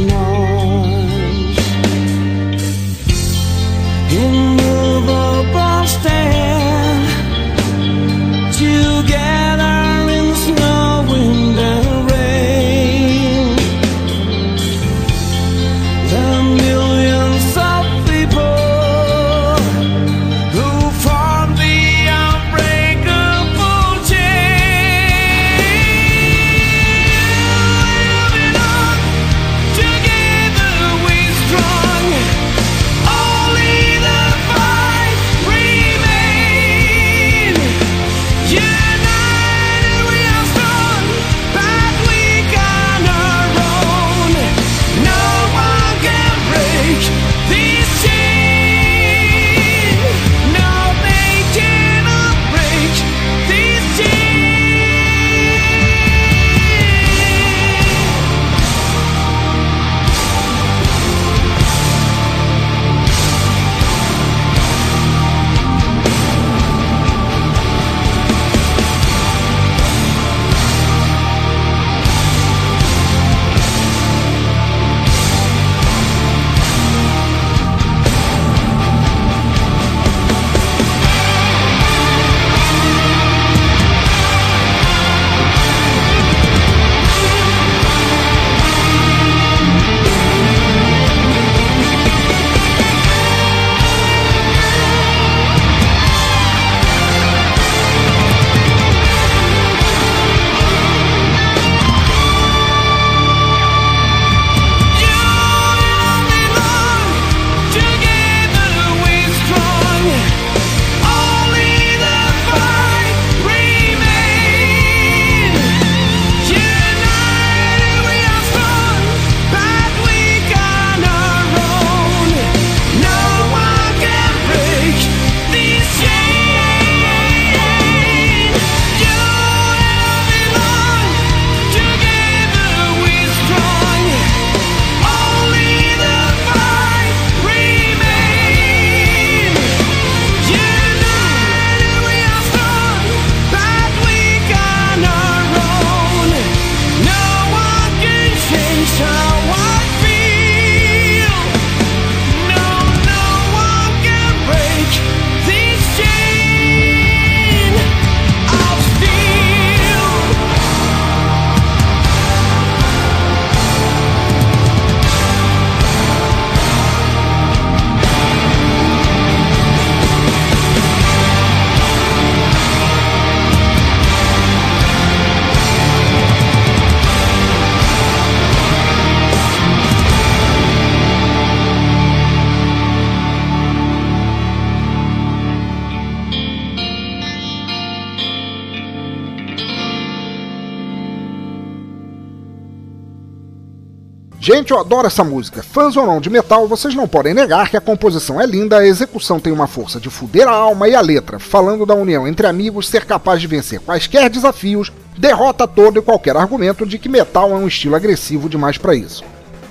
Eu 194.73 194.81
adoro 194.81 195.07
essa 195.07 195.25
música. 195.25 195.63
Fãs 195.63 195.97
ou 195.97 196.07
não 196.07 196.21
de 196.21 196.29
metal, 196.29 196.69
vocês 196.69 196.95
não 196.95 197.09
podem 197.09 197.35
negar 197.35 197.71
que 197.71 197.77
a 197.77 197.81
composição 197.81 198.41
é 198.41 198.47
linda, 198.47 198.79
a 198.79 198.87
execução 198.87 199.41
tem 199.41 199.53
uma 199.53 199.67
força 199.67 199.99
de 199.99 200.11
fuder 200.11 200.47
a 200.47 200.53
alma 200.53 200.89
e 200.89 200.95
a 200.95 201.01
letra, 201.01 201.39
falando 201.39 201.87
da 201.87 201.95
união 201.95 202.29
entre 202.29 202.47
amigos, 202.47 202.89
ser 202.89 203.05
capaz 203.05 203.41
de 203.41 203.47
vencer 203.47 203.81
quaisquer 203.81 204.29
desafios, 204.29 204.93
derrota 205.17 205.67
todo 205.67 205.99
e 205.99 206.03
qualquer 206.03 206.37
argumento 206.37 206.87
de 206.87 206.99
que 206.99 207.09
metal 207.09 207.51
é 207.51 207.55
um 207.55 207.67
estilo 207.67 207.97
agressivo 207.97 208.49
demais 208.49 208.77
para 208.79 208.95
isso. 208.95 209.25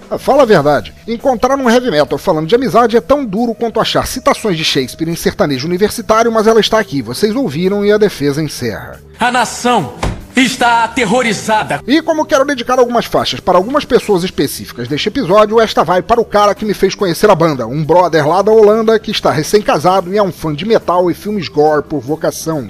Ah, 0.10 0.18
Fala 0.18 0.44
a 0.44 0.46
verdade, 0.46 0.94
encontrar 1.08 1.58
um 1.58 1.70
heavy 1.70 1.92
metal 1.92 2.18
falando 2.18 2.48
de 2.48 2.56
amizade 2.56 2.96
é 2.96 3.02
tão 3.02 3.26
duro 3.26 3.54
quanto 3.54 3.80
achar 3.80 4.08
citações 4.08 4.58
de 4.58 4.64
Shakespeare 4.64 5.10
em 5.10 5.16
sertanejo 5.16 5.68
universitário, 5.68 6.32
mas 6.32 6.48
ela 6.48 6.60
está 6.60 6.80
aqui, 6.80 7.02
vocês 7.02 7.36
ouviram 7.36 7.86
e 7.86 7.92
a 7.92 7.98
defesa 7.98 8.42
encerra. 8.42 9.02
A 9.20 9.32
nação 9.32 9.94
está 10.42 10.84
aterrorizada. 10.84 11.82
E 11.88 12.02
como 12.02 12.26
quero 12.26 12.46
dedicar 12.46 12.80
algumas 12.80 13.06
faixas 13.06 13.40
para 13.40 13.58
algumas 13.58 13.86
pessoas 13.86 14.24
específicas 14.24 14.88
deste 14.88 15.10
episódio, 15.10 15.60
esta 15.60 15.84
vai 15.84 16.02
para 16.02 16.22
o 16.22 16.26
cara 16.26 16.54
que 16.54 16.66
me 16.66 16.74
fez 16.74 16.96
conhecer 16.96 17.30
a 17.30 17.36
banda, 17.36 17.66
um 17.66 17.84
brother 17.84 18.28
lá 18.28 18.42
da 18.42 18.52
Holanda 18.52 19.00
que 19.00 19.12
está 19.12 19.32
recém-casado 19.32 20.14
e 20.14 20.18
é 20.18 20.24
um 20.24 20.32
fã 20.32 20.54
de 20.54 20.66
metal 20.66 21.10
e 21.10 21.14
filmes 21.14 21.48
gore 21.48 21.84
por 21.84 22.00
vocação. 22.00 22.70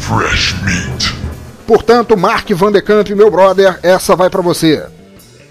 Fresh 0.00 0.54
meat. 0.62 1.14
Portanto, 1.66 2.16
Mark 2.16 2.48
Van 2.50 2.70
de 2.70 2.82
Kamp, 2.82 3.08
meu 3.10 3.30
brother, 3.30 3.78
essa 3.82 4.14
vai 4.14 4.28
para 4.28 4.42
você. 4.42 4.84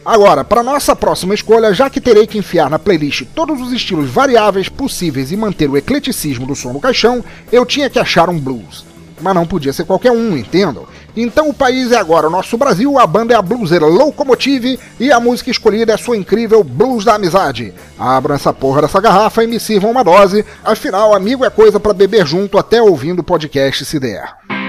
Agora, 0.05 0.43
para 0.43 0.61
nossa 0.61 0.95
próxima 0.95 1.33
escolha, 1.33 1.73
já 1.73 1.89
que 1.89 2.01
terei 2.01 2.27
que 2.27 2.37
enfiar 2.37 2.69
na 2.69 2.77
playlist 2.77 3.23
todos 3.33 3.61
os 3.61 3.71
estilos 3.71 4.09
variáveis 4.09 4.67
possíveis 4.67 5.31
e 5.31 5.37
manter 5.37 5.69
o 5.69 5.77
ecleticismo 5.77 6.45
do 6.45 6.55
som 6.55 6.73
no 6.73 6.81
caixão, 6.81 7.23
eu 7.51 7.65
tinha 7.65 7.89
que 7.89 7.97
achar 7.97 8.29
um 8.29 8.37
blues. 8.37 8.92
Mas 9.23 9.33
não 9.33 9.47
podia 9.47 9.71
ser 9.71 9.85
qualquer 9.85 10.11
um, 10.11 10.37
entendam? 10.37 10.85
Então 11.15 11.47
o 11.47 11.53
país 11.53 11.93
é 11.93 11.95
agora 11.95 12.27
o 12.27 12.29
nosso 12.29 12.57
Brasil, 12.57 12.99
a 12.99 13.07
banda 13.07 13.33
é 13.33 13.37
a 13.37 13.41
bluseira 13.41 13.85
Locomotive 13.85 14.77
e 14.99 15.11
a 15.13 15.19
música 15.19 15.49
escolhida 15.49 15.93
é 15.93 15.97
sua 15.97 16.17
incrível 16.17 16.61
Blues 16.61 17.05
da 17.05 17.15
Amizade. 17.15 17.73
Abram 17.97 18.35
essa 18.35 18.51
porra 18.51 18.81
dessa 18.81 18.99
garrafa 18.99 19.41
e 19.41 19.47
me 19.47 19.61
sirvam 19.61 19.91
uma 19.91 20.03
dose, 20.03 20.45
afinal, 20.63 21.15
amigo 21.15 21.45
é 21.45 21.49
coisa 21.49 21.79
para 21.79 21.93
beber 21.93 22.27
junto 22.27 22.57
até 22.57 22.81
ouvindo 22.81 23.19
o 23.19 23.23
podcast 23.23 23.85
se 23.85 23.97
der. 23.97 24.62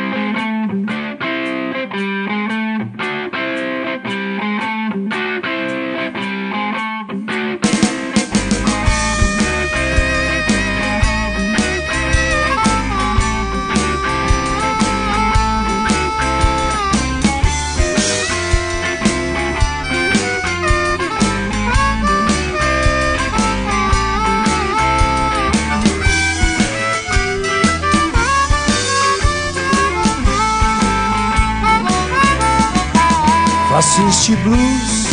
Faço 33.74 34.06
este 34.06 34.36
blues 34.36 35.08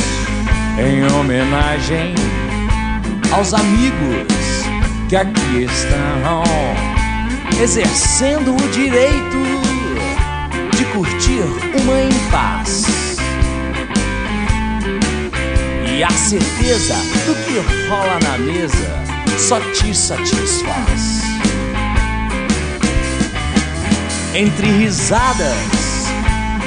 em 0.77 1.03
homenagem 1.15 2.13
aos 3.31 3.55
amigos 3.55 4.27
que 5.09 5.15
aqui 5.15 5.63
estão 5.63 6.43
exercendo 7.59 8.55
o 8.55 8.69
direito 8.69 9.41
de 10.77 10.85
curtir 10.93 11.41
uma 11.81 12.01
em 12.01 12.13
paz. 12.29 12.85
E 15.97 16.03
a 16.03 16.11
certeza 16.11 16.93
do 17.25 17.33
que 17.43 17.87
rola 17.89 18.19
na 18.21 18.37
mesa 18.37 19.03
só 19.39 19.59
te 19.71 19.91
satisfaz. 19.91 21.21
Entre 24.35 24.67
risadas, 24.67 26.05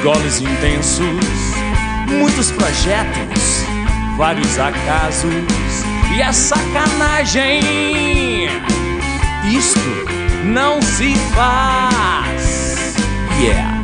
goles 0.03 0.41
intensos, 0.41 1.55
muitos 2.09 2.51
projetos, 2.51 3.65
vários 4.17 4.59
acasos 4.59 5.33
e 6.17 6.23
a 6.23 6.33
sacanagem. 6.33 7.61
Isto 9.51 10.15
não 10.45 10.81
se 10.81 11.15
faz. 11.35 12.95
Yeah. 13.41 13.83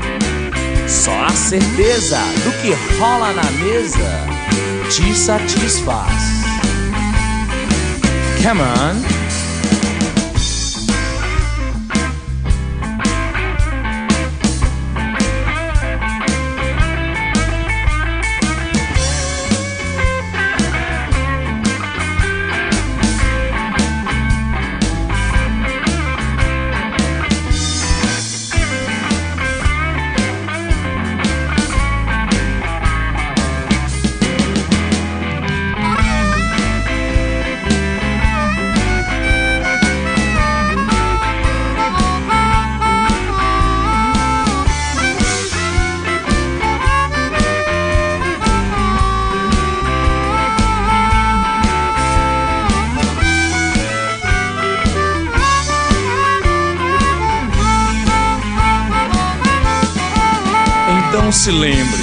Só 0.89 1.25
a 1.25 1.31
certeza 1.31 2.19
do 2.45 2.53
que 2.63 2.73
rola 2.99 3.33
na 3.33 3.51
mesa 3.65 4.27
te 4.91 5.15
satisfaz. 5.15 6.41
Come 8.43 8.63
on. 8.63 9.20
Se 61.41 61.51
lembre 61.51 62.03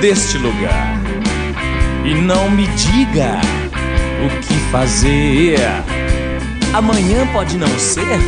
deste 0.00 0.38
lugar 0.38 0.98
e 2.02 2.14
não 2.14 2.48
me 2.48 2.66
diga 2.68 3.38
o 4.24 4.40
que 4.40 4.54
fazer. 4.72 5.58
Amanhã 6.72 7.26
pode 7.30 7.58
não 7.58 7.68
ser, 7.78 8.18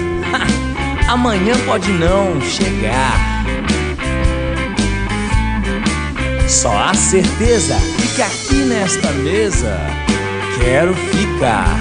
amanhã 1.08 1.54
pode 1.64 1.90
não 1.90 2.38
chegar. 2.38 3.46
Só 6.46 6.76
a 6.76 6.92
certeza 6.92 7.78
que 8.14 8.20
aqui 8.20 8.56
nesta 8.66 9.10
mesa 9.12 9.74
quero 10.60 10.94
ficar. 10.94 11.74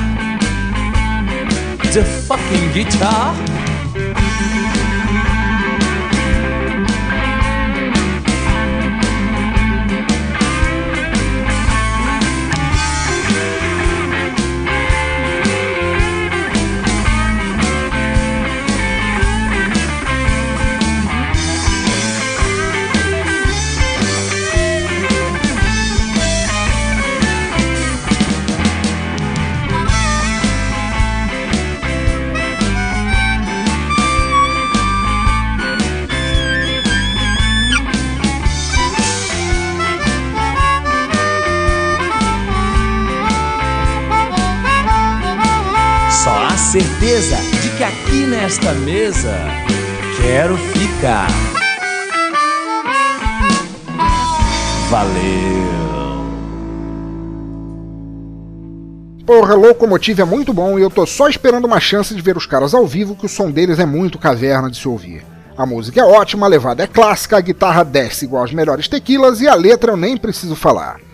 The 1.91 2.05
fucking 2.05 2.71
guitar. 2.71 3.33
Só 46.27 46.43
a 46.43 46.57
certeza 46.57 47.37
de 47.61 47.69
que 47.77 47.83
aqui 47.85 48.25
nesta 48.25 48.73
mesa 48.73 49.33
quero 50.21 50.57
ficar. 50.57 51.29
Valeu. 54.89 55.15
Porra, 59.25 59.55
Locomotive 59.55 60.21
é 60.21 60.25
muito 60.25 60.51
bom 60.51 60.77
e 60.77 60.81
eu 60.81 60.89
tô 60.89 61.05
só 61.05 61.29
esperando 61.29 61.63
uma 61.63 61.79
chance 61.79 62.13
de 62.13 62.21
ver 62.21 62.35
os 62.35 62.45
caras 62.45 62.73
ao 62.73 62.85
vivo, 62.85 63.15
que 63.15 63.25
o 63.25 63.29
som 63.29 63.49
deles 63.49 63.79
é 63.79 63.85
muito 63.85 64.19
caverna 64.19 64.69
de 64.69 64.75
se 64.75 64.87
ouvir. 64.89 65.23
A 65.57 65.65
música 65.65 66.01
é 66.01 66.03
ótima, 66.03 66.45
a 66.45 66.49
levada 66.49 66.83
é 66.83 66.87
clássica, 66.87 67.37
a 67.37 67.41
guitarra 67.41 67.85
desce 67.85 68.25
igual 68.25 68.43
as 68.43 68.51
melhores 68.51 68.89
tequilas 68.89 69.39
e 69.39 69.47
a 69.47 69.55
letra 69.55 69.93
eu 69.93 69.97
nem 69.97 70.17
preciso 70.17 70.57
falar. 70.57 71.06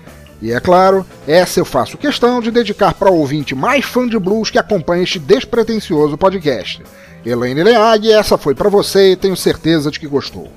E 0.43 0.51
é 0.51 0.60
claro, 0.60 1.06
essa 1.25 1.62
eu 1.62 1.63
faço 1.63 1.97
questão 1.97 2.41
de 2.41 2.51
dedicar 2.51 2.93
para 2.93 3.10
o 3.10 3.17
ouvinte 3.17 3.56
mais 3.56 3.86
fã 3.86 4.06
de 4.06 4.19
blues 4.19 4.51
que 4.51 4.60
acompanha 4.60 5.03
este 5.03 5.17
despretensioso 5.17 6.17
podcast. 6.17 6.84
Helene 7.25 7.63
Leag, 7.63 8.12
essa 8.12 8.38
foi 8.38 8.53
para 8.53 8.67
você 8.67 9.13
e 9.13 9.15
tenho 9.15 9.38
certeza 9.38 9.89
de 9.89 9.97
que 9.97 10.06
gostou. 10.06 10.51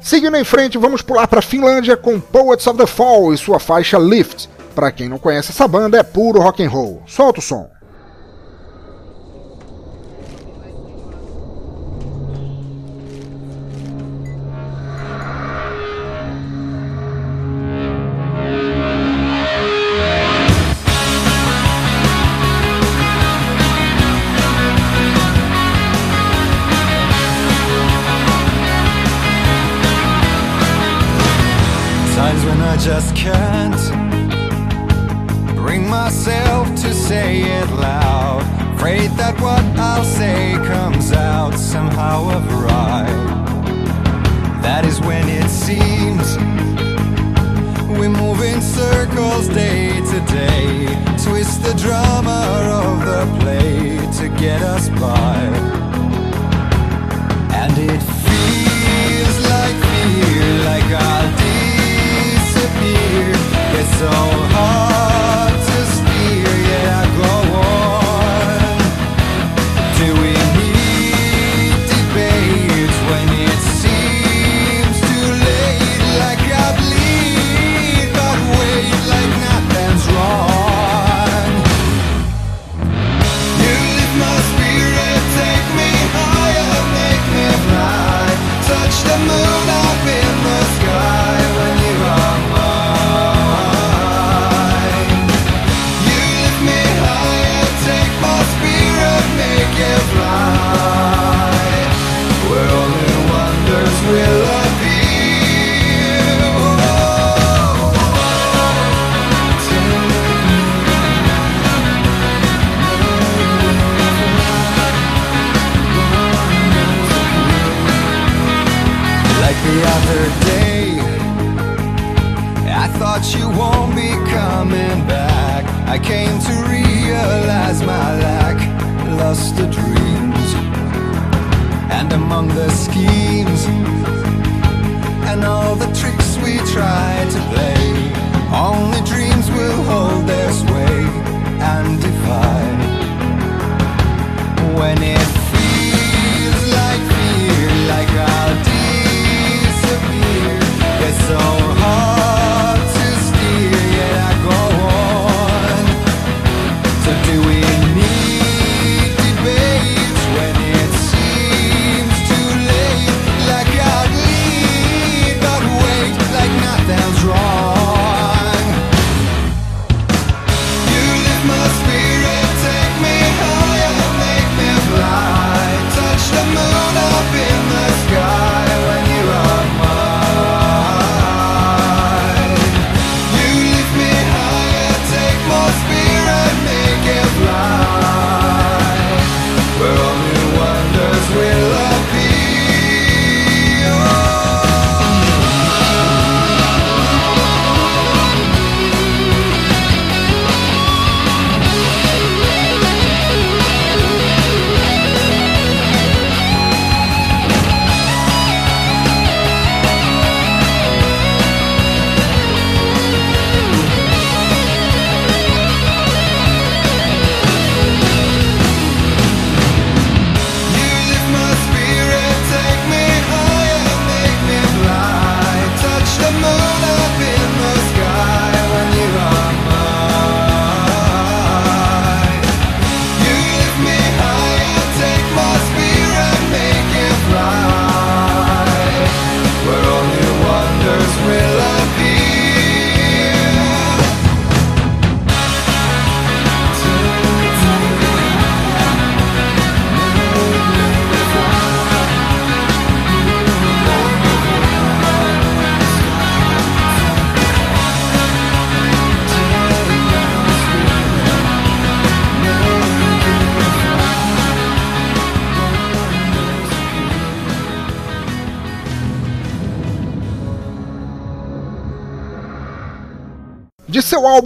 Seguindo 0.00 0.38
em 0.38 0.44
frente, 0.44 0.78
vamos 0.78 1.02
pular 1.02 1.28
para 1.28 1.40
a 1.40 1.42
Finlândia 1.42 1.98
com 1.98 2.18
Poets 2.18 2.66
of 2.66 2.78
the 2.78 2.86
Fall 2.86 3.34
e 3.34 3.36
sua 3.36 3.60
faixa 3.60 3.98
Lift. 3.98 4.48
Para 4.74 4.90
quem 4.90 5.06
não 5.06 5.18
conhece 5.18 5.50
essa 5.50 5.68
banda, 5.68 5.98
é 5.98 6.02
puro 6.02 6.40
rock 6.40 6.64
and 6.64 6.70
roll. 6.70 7.02
Solta 7.06 7.40
o 7.40 7.42
som. 7.42 7.68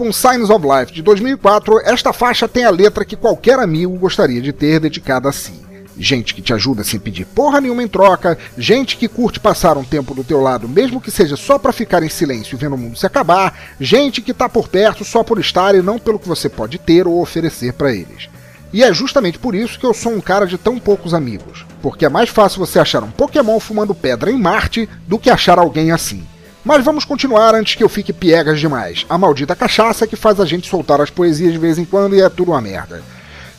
álbum 0.03 0.13
Signs 0.13 0.51
of 0.51 0.67
Life 0.67 0.93
de 0.93 1.01
2004, 1.01 1.81
esta 1.85 2.13
faixa 2.13 2.49
tem 2.49 2.65
a 2.65 2.71
letra 2.71 3.05
que 3.05 3.15
qualquer 3.15 3.61
amigo 3.61 3.97
gostaria 3.97 4.43
de 4.43 4.53
ter 4.53 4.81
dedicada 4.81 5.29
a 5.29 5.33
si. 5.33 5.63
Gente 5.97 6.35
que 6.35 6.43
te 6.43 6.53
ajuda 6.53 6.83
sem 6.83 6.99
pedir 6.99 7.25
porra 7.25 7.61
nenhuma 7.61 7.85
em 7.85 7.87
troca, 7.87 8.37
gente 8.59 8.97
que 8.97 9.07
curte 9.07 9.39
passar 9.39 9.79
um 9.79 9.85
tempo 9.85 10.13
do 10.13 10.25
teu 10.25 10.41
lado, 10.41 10.69
mesmo 10.69 11.01
que 11.01 11.11
seja 11.11 11.37
só 11.37 11.57
para 11.57 11.73
ficar 11.73 12.03
em 12.03 12.09
silêncio 12.09 12.59
vendo 12.59 12.75
o 12.75 12.79
mundo 12.79 12.99
se 12.99 13.07
acabar, 13.07 13.57
gente 13.79 14.21
que 14.21 14.35
tá 14.35 14.49
por 14.49 14.67
perto 14.67 15.05
só 15.05 15.23
por 15.23 15.39
estar 15.39 15.75
e 15.77 15.83
não 15.83 16.01
pelo 16.01 16.19
que 16.19 16.29
você 16.29 16.49
pode 16.49 16.79
ter 16.79 17.07
ou 17.07 17.23
oferecer 17.23 17.73
para 17.75 17.93
eles. 17.93 18.29
E 18.73 18.83
é 18.83 18.93
justamente 18.93 19.39
por 19.39 19.55
isso 19.55 19.79
que 19.79 19.87
eu 19.87 19.95
sou 19.95 20.13
um 20.13 20.21
cara 20.21 20.47
de 20.47 20.59
tão 20.59 20.81
poucos 20.81 21.15
amigos, 21.15 21.65
porque 21.81 22.07
é 22.07 22.09
mais 22.09 22.29
fácil 22.29 22.59
você 22.59 22.81
achar 22.81 23.05
um 23.05 23.11
Pokémon 23.11 23.61
fumando 23.61 23.95
pedra 23.95 24.33
em 24.33 24.39
Marte 24.39 24.89
do 25.07 25.19
que 25.19 25.31
achar 25.31 25.61
alguém 25.61 25.93
assim. 25.93 26.27
Mas 26.65 26.85
vamos 26.85 27.05
continuar 27.05 27.55
antes 27.55 27.75
que 27.75 27.83
eu 27.83 27.89
fique 27.89 28.13
piegas 28.13 28.61
demais. 28.61 29.05
A 29.09 29.19
maldita 29.19 29.57
cachaça 29.57 30.07
que 30.07 30.15
faz 30.15 30.39
a 30.39 30.47
gente 30.47 30.69
soltar 30.69 31.01
as 31.01 31.11
poesias 31.11 31.53
de 31.53 31.59
vez 31.59 31.77
em 31.77 31.85
quando 31.85 32.15
e 32.15 32.21
é 32.21 32.29
tudo 32.29 32.53
uma 32.53 32.61
merda. 32.61 33.03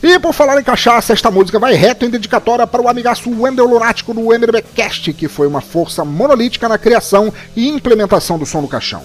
E 0.02 0.20
por 0.20 0.34
falar 0.34 0.60
em 0.60 0.64
cachaça, 0.64 1.14
esta 1.14 1.32
música 1.32 1.60
vai 1.60 1.74
reto 1.76 2.06
em 2.06 2.10
dedicatória 2.10 2.68
para 2.68 2.82
o 2.82 2.90
amigaço 2.90 3.30
Wendel 3.30 3.68
Lunático 3.68 4.14
do 4.14 4.22
MDBcast, 4.22 5.14
que 5.14 5.28
foi 5.28 5.48
uma 5.48 5.62
força 5.62 6.04
monolítica 6.04 6.68
na 6.68 6.78
criação 6.78 7.34
e 7.56 7.70
implementação 7.70 8.38
do 8.38 8.46
som 8.46 8.62
no 8.62 8.68
caixão. 8.68 9.04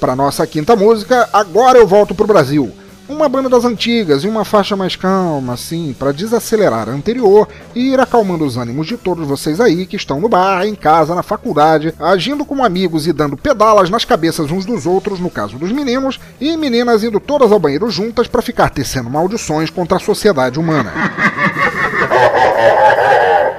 Para 0.00 0.16
nossa 0.16 0.46
quinta 0.46 0.76
música, 0.76 1.28
agora 1.32 1.78
eu 1.78 1.86
volto 1.86 2.14
pro 2.14 2.26
Brasil. 2.26 2.72
Uma 3.08 3.26
banda 3.26 3.48
das 3.48 3.64
antigas 3.64 4.22
e 4.22 4.28
uma 4.28 4.44
faixa 4.44 4.76
mais 4.76 4.94
calma, 4.94 5.54
assim, 5.54 5.96
para 5.98 6.12
desacelerar 6.12 6.90
a 6.90 6.92
anterior 6.92 7.48
e 7.74 7.92
ir 7.92 7.98
acalmando 7.98 8.44
os 8.44 8.58
ânimos 8.58 8.86
de 8.86 8.98
todos 8.98 9.26
vocês 9.26 9.60
aí 9.60 9.86
que 9.86 9.96
estão 9.96 10.20
no 10.20 10.28
bar, 10.28 10.66
em 10.66 10.74
casa, 10.74 11.14
na 11.14 11.22
faculdade, 11.22 11.94
agindo 11.98 12.44
como 12.44 12.62
amigos 12.62 13.06
e 13.06 13.12
dando 13.12 13.34
pedalas 13.34 13.88
nas 13.88 14.04
cabeças 14.04 14.50
uns 14.50 14.66
dos 14.66 14.84
outros, 14.84 15.20
no 15.20 15.30
caso 15.30 15.56
dos 15.56 15.72
meninos, 15.72 16.20
e 16.38 16.54
meninas 16.54 17.02
indo 17.02 17.18
todas 17.18 17.50
ao 17.50 17.58
banheiro 17.58 17.90
juntas 17.90 18.26
para 18.26 18.42
ficar 18.42 18.68
tecendo 18.68 19.08
maldições 19.08 19.70
contra 19.70 19.96
a 19.96 20.00
sociedade 20.00 20.60
humana. 20.60 20.92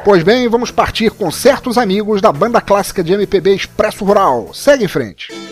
Pois 0.02 0.24
bem, 0.24 0.48
vamos 0.48 0.72
partir 0.72 1.12
com 1.12 1.30
certos 1.30 1.78
amigos 1.78 2.22
da 2.22 2.32
banda 2.32 2.62
clássica 2.62 3.04
de 3.04 3.14
MPB 3.14 3.54
Expresso 3.54 4.06
Rural. 4.06 4.52
Segue 4.54 4.86
em 4.86 4.88
frente. 4.88 5.49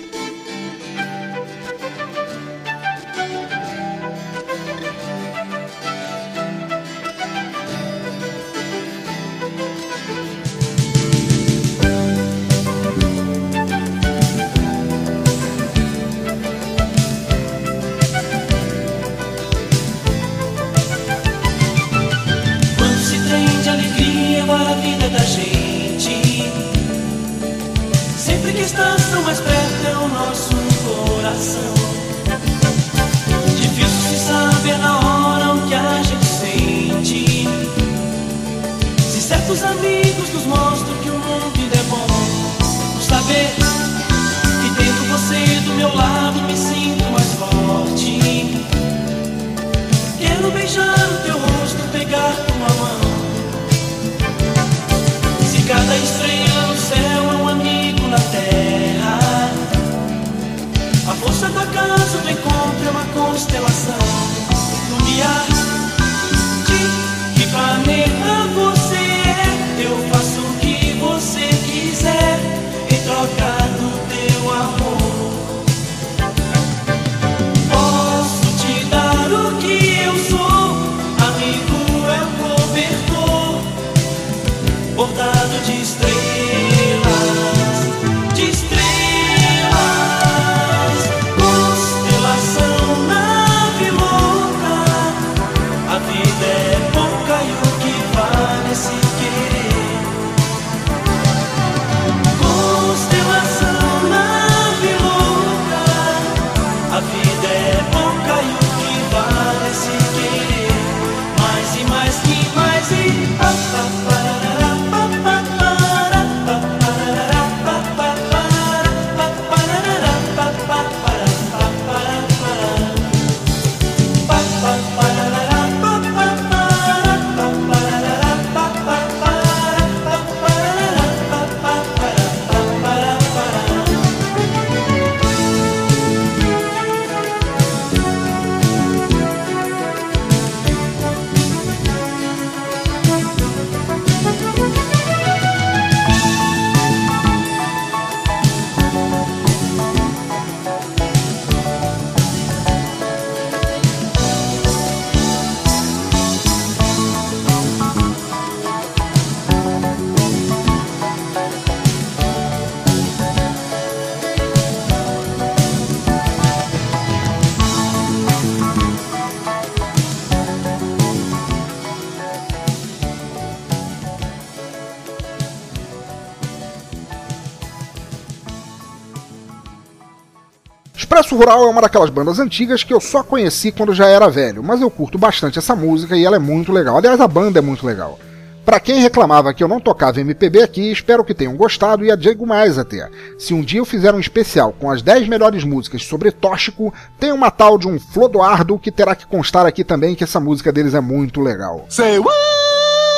Rural 181.38 181.64
é 181.64 181.68
uma 181.68 181.82
daquelas 181.82 182.10
bandas 182.10 182.40
antigas 182.40 182.84
que 182.84 182.94
eu 182.94 183.00
só 183.00 183.22
conheci 183.22 183.72
quando 183.72 183.94
já 183.94 184.08
era 184.08 184.28
velho, 184.28 184.64
mas 184.64 184.82
eu 184.82 184.90
curto 184.90 185.18
bastante 185.18 185.60
essa 185.60 185.76
música 185.76 186.18
e 186.18 186.26
ela 186.26 186.36
é 186.36 186.40
muito 186.40 186.72
legal. 186.72 186.98
Aliás, 186.98 187.22
a 187.22 187.28
banda 187.28 187.60
é 187.60 187.62
muito 187.62 187.86
legal. 187.86 188.18
Pra 188.66 188.82
quem 188.82 189.00
reclamava 189.00 189.54
que 189.54 189.64
eu 189.64 189.68
não 189.68 189.80
tocava 189.80 190.20
MPB 190.20 190.62
aqui, 190.62 190.92
espero 190.92 191.24
que 191.24 191.34
tenham 191.34 191.56
gostado 191.56 192.04
e 192.04 192.18
digo 192.18 192.46
mais 192.46 192.78
até. 192.78 193.08
Se 193.38 193.54
um 193.54 193.62
dia 193.62 193.80
eu 193.80 193.86
fizer 193.86 194.14
um 194.14 194.20
especial 194.20 194.74
com 194.74 194.92
as 194.92 195.02
10 195.02 195.30
melhores 195.30 195.64
músicas 195.64 196.04
sobre 196.04 196.32
Tóxico, 196.32 196.94
tem 197.18 197.32
uma 197.32 197.50
tal 197.50 197.78
de 197.78 197.88
um 197.88 197.98
Flodoardo 197.98 198.78
que 198.78 198.92
terá 198.92 199.16
que 199.16 199.26
constar 199.26 199.66
aqui 199.66 199.86
também 199.86 200.16
que 200.16 200.24
essa 200.26 200.42
música 200.42 200.72
deles 200.72 200.94
é 200.94 201.00
muito 201.00 201.40
legal. 201.40 201.86
Say 201.88 202.20
what? 202.20 202.57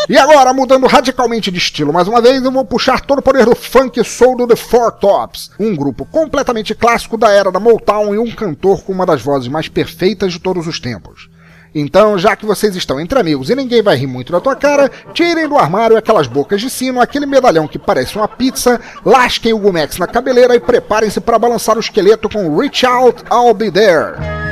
E 0.09 0.17
agora, 0.17 0.51
mudando 0.51 0.87
radicalmente 0.87 1.51
de 1.51 1.59
estilo 1.59 1.93
mais 1.93 2.07
uma 2.07 2.19
vez, 2.19 2.43
eu 2.43 2.51
vou 2.51 2.65
puxar 2.65 2.99
todo 2.99 3.19
o 3.19 3.21
poder 3.21 3.45
do 3.45 3.55
funk 3.55 4.03
soul 4.03 4.35
do 4.35 4.47
The 4.47 4.55
Four 4.55 4.93
Tops, 4.93 5.51
um 5.59 5.75
grupo 5.75 6.03
completamente 6.03 6.73
clássico 6.73 7.15
da 7.15 7.29
era 7.29 7.51
da 7.51 7.59
Motown 7.59 8.15
e 8.15 8.17
um 8.17 8.31
cantor 8.31 8.81
com 8.81 8.91
uma 8.91 9.05
das 9.05 9.21
vozes 9.21 9.47
mais 9.47 9.67
perfeitas 9.67 10.33
de 10.33 10.39
todos 10.39 10.65
os 10.65 10.79
tempos. 10.79 11.29
Então, 11.75 12.17
já 12.17 12.35
que 12.35 12.43
vocês 12.43 12.75
estão 12.75 12.99
entre 12.99 13.19
amigos 13.19 13.51
e 13.51 13.55
ninguém 13.55 13.83
vai 13.83 13.97
rir 13.97 14.07
muito 14.07 14.31
da 14.31 14.41
tua 14.41 14.55
cara, 14.55 14.89
tirem 15.13 15.47
do 15.47 15.55
armário 15.55 15.95
aquelas 15.95 16.25
bocas 16.25 16.59
de 16.59 16.71
sino, 16.71 16.99
aquele 16.99 17.27
medalhão 17.27 17.67
que 17.67 17.77
parece 17.77 18.15
uma 18.15 18.27
pizza, 18.27 18.81
lasquem 19.05 19.53
o 19.53 19.59
Gumex 19.59 19.99
na 19.99 20.07
cabeleira 20.07 20.55
e 20.55 20.59
preparem-se 20.59 21.21
para 21.21 21.37
balançar 21.37 21.77
o 21.77 21.81
esqueleto 21.81 22.27
com 22.27 22.57
Reach 22.57 22.83
Out, 22.83 23.23
I'll 23.31 23.53
Be 23.53 23.69
There. 23.69 24.48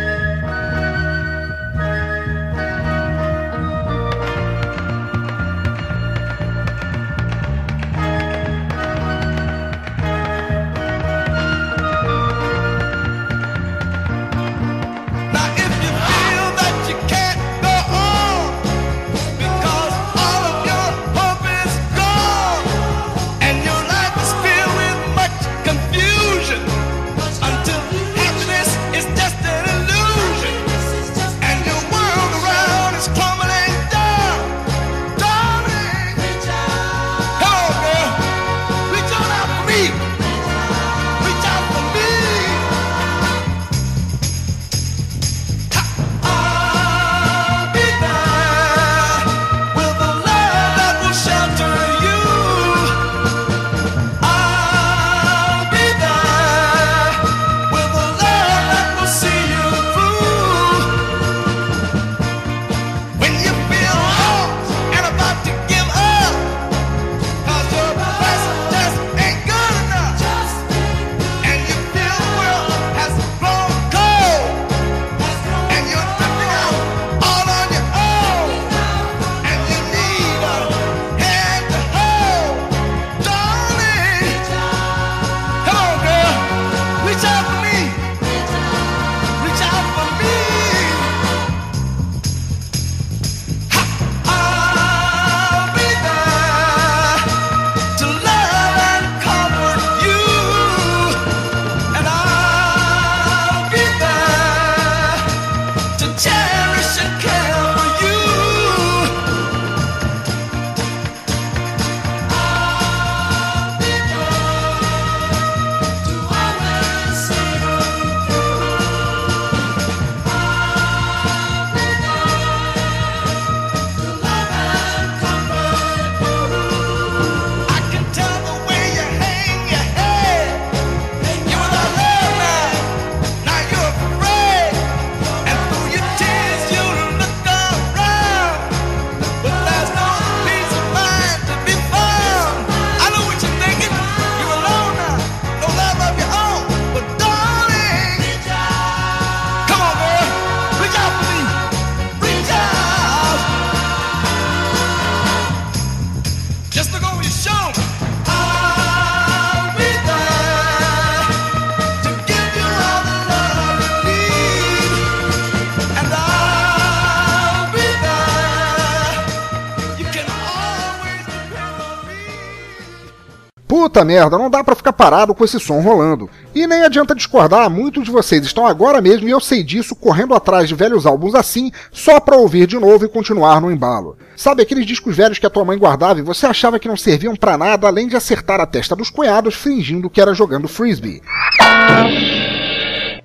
Puta 173.98 174.06
merda, 174.06 174.38
não 174.38 174.48
dá 174.48 174.64
pra 174.64 174.76
ficar 174.76 174.94
parado 174.94 175.34
com 175.34 175.44
esse 175.44 175.60
som 175.60 175.82
rolando. 175.82 176.30
E 176.54 176.68
nem 176.68 176.84
adianta 176.84 177.16
discordar, 177.16 177.68
muitos 177.68 178.04
de 178.04 178.12
vocês 178.12 178.46
estão 178.46 178.68
agora 178.68 179.02
mesmo, 179.02 179.28
e 179.28 179.32
eu 179.32 179.40
sei 179.40 179.64
disso, 179.64 179.96
correndo 179.96 180.36
atrás 180.36 180.70
de 180.70 180.76
velhos 180.76 181.08
álbuns 181.08 181.34
assim, 181.34 181.72
só 181.92 182.20
pra 182.20 182.38
ouvir 182.38 182.68
de 182.68 182.78
novo 182.78 183.06
e 183.06 183.10
continuar 183.10 183.60
no 183.60 183.72
embalo. 183.72 184.16
Sabe 184.36 184.62
aqueles 184.62 184.86
discos 184.86 185.16
velhos 185.16 185.40
que 185.40 185.48
a 185.48 185.50
tua 185.50 185.66
mãe 185.66 185.80
guardava 185.80 186.20
e 186.20 186.22
você 186.22 186.46
achava 186.46 186.78
que 186.78 186.88
não 186.88 186.96
serviam 186.96 187.36
pra 187.36 187.58
nada 187.58 187.88
além 187.88 188.08
de 188.08 188.16
acertar 188.16 188.62
a 188.62 188.68
testa 188.68 188.96
dos 188.96 189.10
cunhados 189.10 189.56
fingindo 189.56 190.12
que 190.12 190.22
era 190.22 190.32
jogando 190.32 190.68
frisbee? 190.68 191.24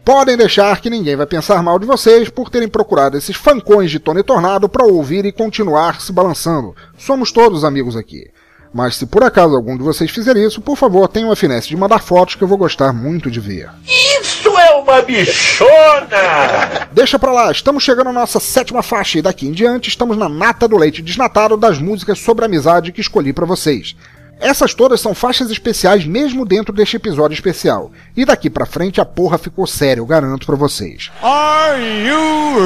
Podem 0.02 0.38
deixar 0.38 0.80
que 0.80 0.88
ninguém 0.88 1.16
vai 1.16 1.26
pensar 1.26 1.62
mal 1.62 1.78
de 1.78 1.84
vocês 1.84 2.30
por 2.30 2.48
terem 2.48 2.66
procurado 2.66 3.18
esses 3.18 3.36
fancões 3.36 3.90
de 3.90 3.98
Tony 3.98 4.22
Tornado 4.22 4.70
para 4.70 4.86
ouvir 4.86 5.26
e 5.26 5.32
continuar 5.32 6.00
se 6.00 6.12
balançando. 6.12 6.74
Somos 6.96 7.30
todos 7.30 7.62
amigos 7.62 7.94
aqui. 7.94 8.31
Mas 8.72 8.96
se 8.96 9.04
por 9.06 9.22
acaso 9.22 9.54
algum 9.54 9.76
de 9.76 9.82
vocês 9.82 10.10
fizer 10.10 10.36
isso, 10.36 10.60
por 10.60 10.76
favor, 10.76 11.06
tenham 11.06 11.30
a 11.30 11.36
finesse 11.36 11.68
de 11.68 11.76
mandar 11.76 11.98
fotos 11.98 12.34
que 12.34 12.42
eu 12.42 12.48
vou 12.48 12.56
gostar 12.56 12.92
muito 12.92 13.30
de 13.30 13.38
ver. 13.38 13.68
Isso 13.86 14.48
é 14.48 14.74
uma 14.76 15.02
bichona! 15.02 16.88
Deixa 16.92 17.18
pra 17.18 17.32
lá, 17.32 17.50
estamos 17.52 17.82
chegando 17.82 18.08
à 18.08 18.12
nossa 18.12 18.40
sétima 18.40 18.82
faixa 18.82 19.18
e 19.18 19.22
daqui 19.22 19.46
em 19.46 19.52
diante 19.52 19.88
estamos 19.88 20.16
na 20.16 20.28
nata 20.28 20.66
do 20.66 20.78
leite 20.78 21.02
desnatado 21.02 21.56
das 21.56 21.78
músicas 21.78 22.18
sobre 22.18 22.44
amizade 22.44 22.92
que 22.92 23.00
escolhi 23.00 23.32
para 23.32 23.44
vocês. 23.46 23.94
Essas 24.40 24.74
todas 24.74 25.00
são 25.00 25.14
faixas 25.14 25.50
especiais 25.50 26.04
mesmo 26.04 26.44
dentro 26.44 26.74
deste 26.74 26.96
episódio 26.96 27.34
especial. 27.34 27.92
E 28.16 28.24
daqui 28.24 28.50
pra 28.50 28.66
frente 28.66 29.00
a 29.00 29.04
porra 29.04 29.38
ficou 29.38 29.68
séria, 29.68 30.00
eu 30.00 30.06
garanto 30.06 30.46
pra 30.46 30.56
vocês. 30.56 31.12
Are 31.22 31.80
you 32.04 32.58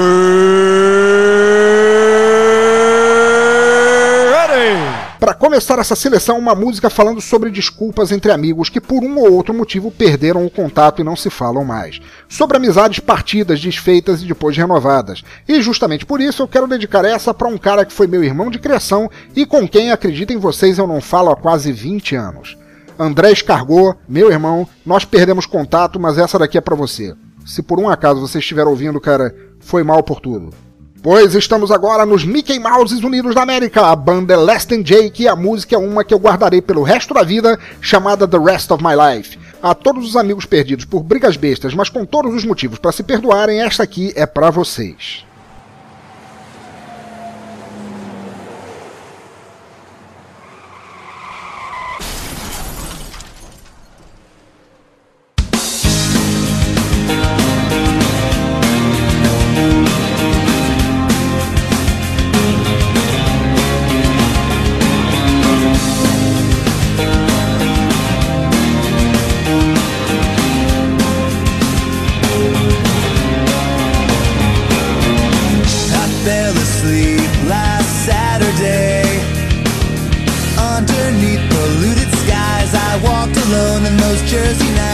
ready? 4.31 4.96
Para 5.27 5.35
começar 5.35 5.81
essa 5.81 5.97
seleção, 5.97 6.39
uma 6.39 6.55
música 6.55 6.89
falando 6.89 7.21
sobre 7.21 7.51
desculpas 7.51 8.13
entre 8.13 8.31
amigos 8.31 8.69
que 8.69 8.81
por 8.81 9.03
um 9.03 9.19
ou 9.19 9.33
outro 9.33 9.53
motivo 9.53 9.91
perderam 9.91 10.47
o 10.47 10.51
contato 10.51 11.01
e 11.01 11.05
não 11.05 11.17
se 11.17 11.29
falam 11.31 11.65
mais. 11.65 12.01
Sobre 12.29 12.57
amizades 12.57 13.01
partidas, 13.01 13.61
desfeitas 13.61 14.23
e 14.23 14.25
depois 14.25 14.57
renovadas. 14.57 15.25
E 15.49 15.61
justamente 15.61 16.07
por 16.07 16.21
isso 16.21 16.45
eu 16.45 16.47
quero 16.47 16.69
dedicar 16.69 17.05
essa 17.05 17.35
para 17.35 17.49
um 17.49 17.59
cara 17.59 17.85
que 17.85 17.93
foi 17.93 18.07
meu 18.07 18.23
irmão 18.23 18.53
de 18.53 18.61
criação 18.61 19.11
e 19.35 19.45
com 19.45 19.67
quem, 19.67 19.91
acreditem 19.91 20.37
vocês, 20.37 20.79
eu 20.79 20.87
não 20.87 21.01
falo 21.01 21.33
há 21.33 21.37
quase 21.37 21.73
20 21.73 22.15
anos. 22.15 22.57
André 22.97 23.33
Escargot, 23.33 23.99
meu 24.09 24.31
irmão, 24.31 24.69
nós 24.87 25.05
perdemos 25.05 25.45
contato, 25.45 25.99
mas 25.99 26.19
essa 26.19 26.39
daqui 26.39 26.57
é 26.57 26.61
para 26.61 26.77
você. 26.77 27.17
Se 27.45 27.65
por 27.65 27.81
um 27.81 27.89
acaso 27.89 28.21
você 28.21 28.39
estiver 28.39 28.69
ouvindo, 28.69 29.01
cara, 29.01 29.35
foi 29.59 29.83
mal 29.83 30.05
por 30.05 30.21
tudo. 30.21 30.55
Pois 31.03 31.35
estamos 31.35 31.71
agora 31.71 32.05
nos 32.05 32.25
Mickey 32.25 32.59
Mouses 32.59 33.05
Unidos 33.05 33.35
da 33.35 33.43
América, 33.43 33.87
a 33.87 33.95
banda 33.95 34.35
é 34.35 34.37
Last 34.37 34.75
and 34.75 34.83
Jake 34.83 35.23
e 35.23 35.29
a 35.29 35.37
música 35.37 35.77
é 35.77 35.79
uma 35.79 36.05
que 36.05 36.13
eu 36.13 36.19
guardarei 36.19 36.61
pelo 36.61 36.83
resto 36.83 37.15
da 37.15 37.23
vida, 37.23 37.59
chamada 37.81 38.27
The 38.27 38.39
Rest 38.39 38.71
of 38.71 38.83
My 38.83 38.95
Life. 38.95 39.39
A 39.63 39.75
todos 39.75 40.09
os 40.09 40.17
amigos 40.17 40.47
perdidos 40.47 40.85
por 40.85 41.03
brigas 41.03 41.37
bestas, 41.37 41.75
mas 41.75 41.89
com 41.89 42.05
todos 42.05 42.35
os 42.35 42.45
motivos 42.45 42.79
para 42.79 42.93
se 42.93 43.03
perdoarem, 43.03 43.63
esta 43.63 43.83
aqui 43.83 44.13
é 44.17 44.27
para 44.27 44.51
vocês. 44.51 45.26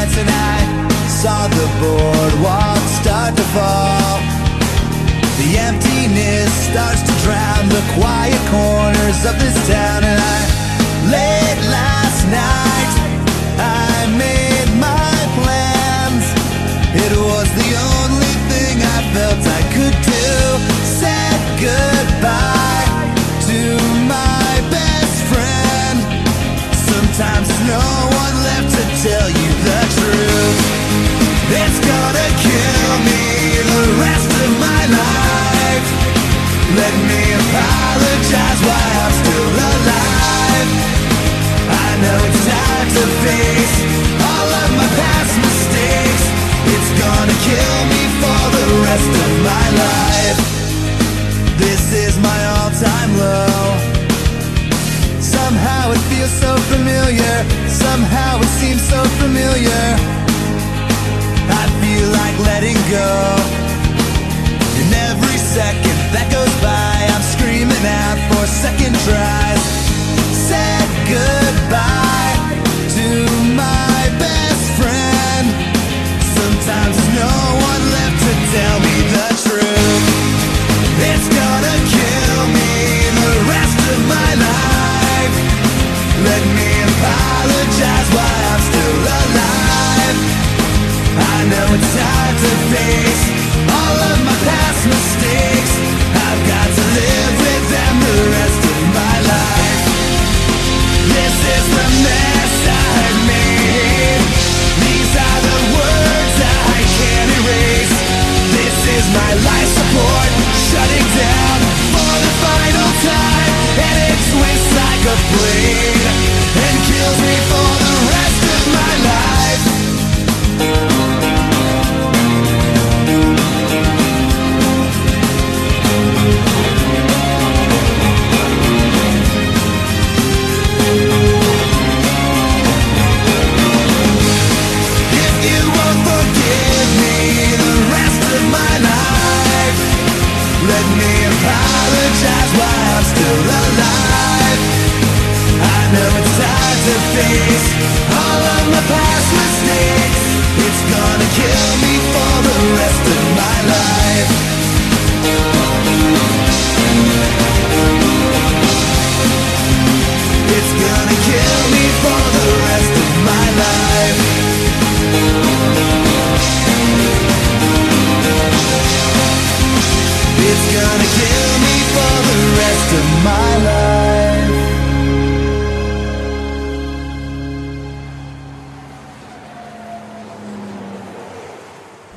And 0.02 0.28
I 0.28 0.58
saw 1.06 1.46
the 1.46 1.66
boardwalk 1.78 2.82
start 3.00 3.36
to 3.36 3.46
fall. 3.54 4.18
The 5.38 5.58
emptiness 5.58 6.50
starts 6.70 7.02
to 7.02 7.14
drown. 7.22 7.68
The 7.68 7.84
quiet 7.94 8.42
corners 8.50 9.24
of 9.24 9.38
this 9.38 9.54
town. 9.68 10.02
And 10.02 10.20
I 10.20 10.51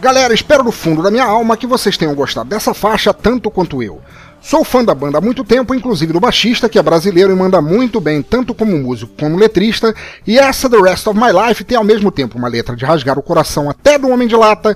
Galera, 0.06 0.36
espero 0.36 0.64
do 0.64 0.72
fundo 0.72 1.01
da 1.01 1.10
minha 1.10 1.24
alma 1.24 1.58
que 1.58 1.66
vocês 1.66 1.97
tenham 1.97 2.14
gostado 2.14 2.47
dessa 2.47 2.76
faixa 2.76 3.12
tanto 3.12 3.49
quanto 3.49 3.82
eu. 3.82 3.99
Sou 4.39 4.64
fã 4.64 4.84
da 4.84 4.93
banda 4.93 5.18
há 5.18 5.22
muito 5.22 5.43
tempo, 5.43 5.74
inclusive 5.74 6.14
do 6.14 6.20
baixista, 6.20 6.70
que 6.70 6.78
é 6.78 6.84
brasileiro 6.84 7.32
e 7.32 7.36
manda 7.36 7.60
muito 7.60 7.99
bem, 7.99 8.22
tanto 8.22 8.53
como 8.53 8.78
músico 8.78 9.12
como 9.20 9.36
letrista, 9.36 9.95
e 10.28 10.38
essa 10.38 10.70
The 10.70 10.78
Rest 10.78 11.08
of 11.08 11.20
My 11.20 11.32
Life 11.32 11.64
tem 11.64 11.76
ao 11.76 11.84
mesmo 11.84 12.12
tempo 12.12 12.38
uma 12.38 12.47
letra 12.47 12.76
de 12.76 12.86
rasgar 12.86 13.18
o 13.18 13.24
coração 13.24 13.68
até 13.68 13.97
do 13.97 14.08
Homem 14.08 14.28
de 14.28 14.36
Lata, 14.36 14.76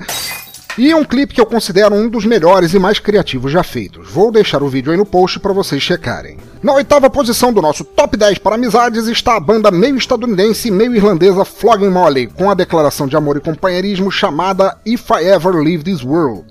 e 0.88 0.96
um 0.96 1.04
clipe 1.04 1.34
que 1.34 1.42
eu 1.42 1.46
considero 1.46 1.94
um 1.94 2.08
dos 2.08 2.26
melhores 2.26 2.74
e 2.74 2.80
mais 2.80 3.00
criativos 3.00 3.52
já 3.52 3.64
feitos. 3.64 4.10
Vou 4.10 4.32
deixar 4.32 4.64
o 4.64 4.70
vídeo 4.70 4.92
aí 4.92 4.98
no 4.98 5.06
post 5.06 5.40
para 5.40 5.52
vocês 5.52 5.82
checarem. 5.82 6.38
Na 6.64 6.74
oitava 6.74 7.10
posição 7.10 7.52
do 7.52 7.62
nosso 7.62 7.84
top 7.84 8.16
10 8.16 8.38
para 8.38 8.56
amizades 8.56 9.08
está 9.08 9.36
a 9.36 9.40
banda 9.40 9.72
meio 9.72 9.98
estadunidense 9.98 10.70
e 10.70 10.72
meio 10.72 10.96
irlandesa 10.96 11.44
Flogging 11.44 11.90
Molly, 11.90 12.28
com 12.28 12.50
a 12.50 12.54
declaração 12.54 13.08
de 13.08 13.18
amor 13.18 13.36
e 13.36 13.42
companheirismo 13.42 14.10
chamada 14.10 14.78
If 14.86 15.10
I 15.10 15.26
Ever 15.26 15.56
Leave 15.56 15.84
This 15.84 16.02
World. 16.02 16.46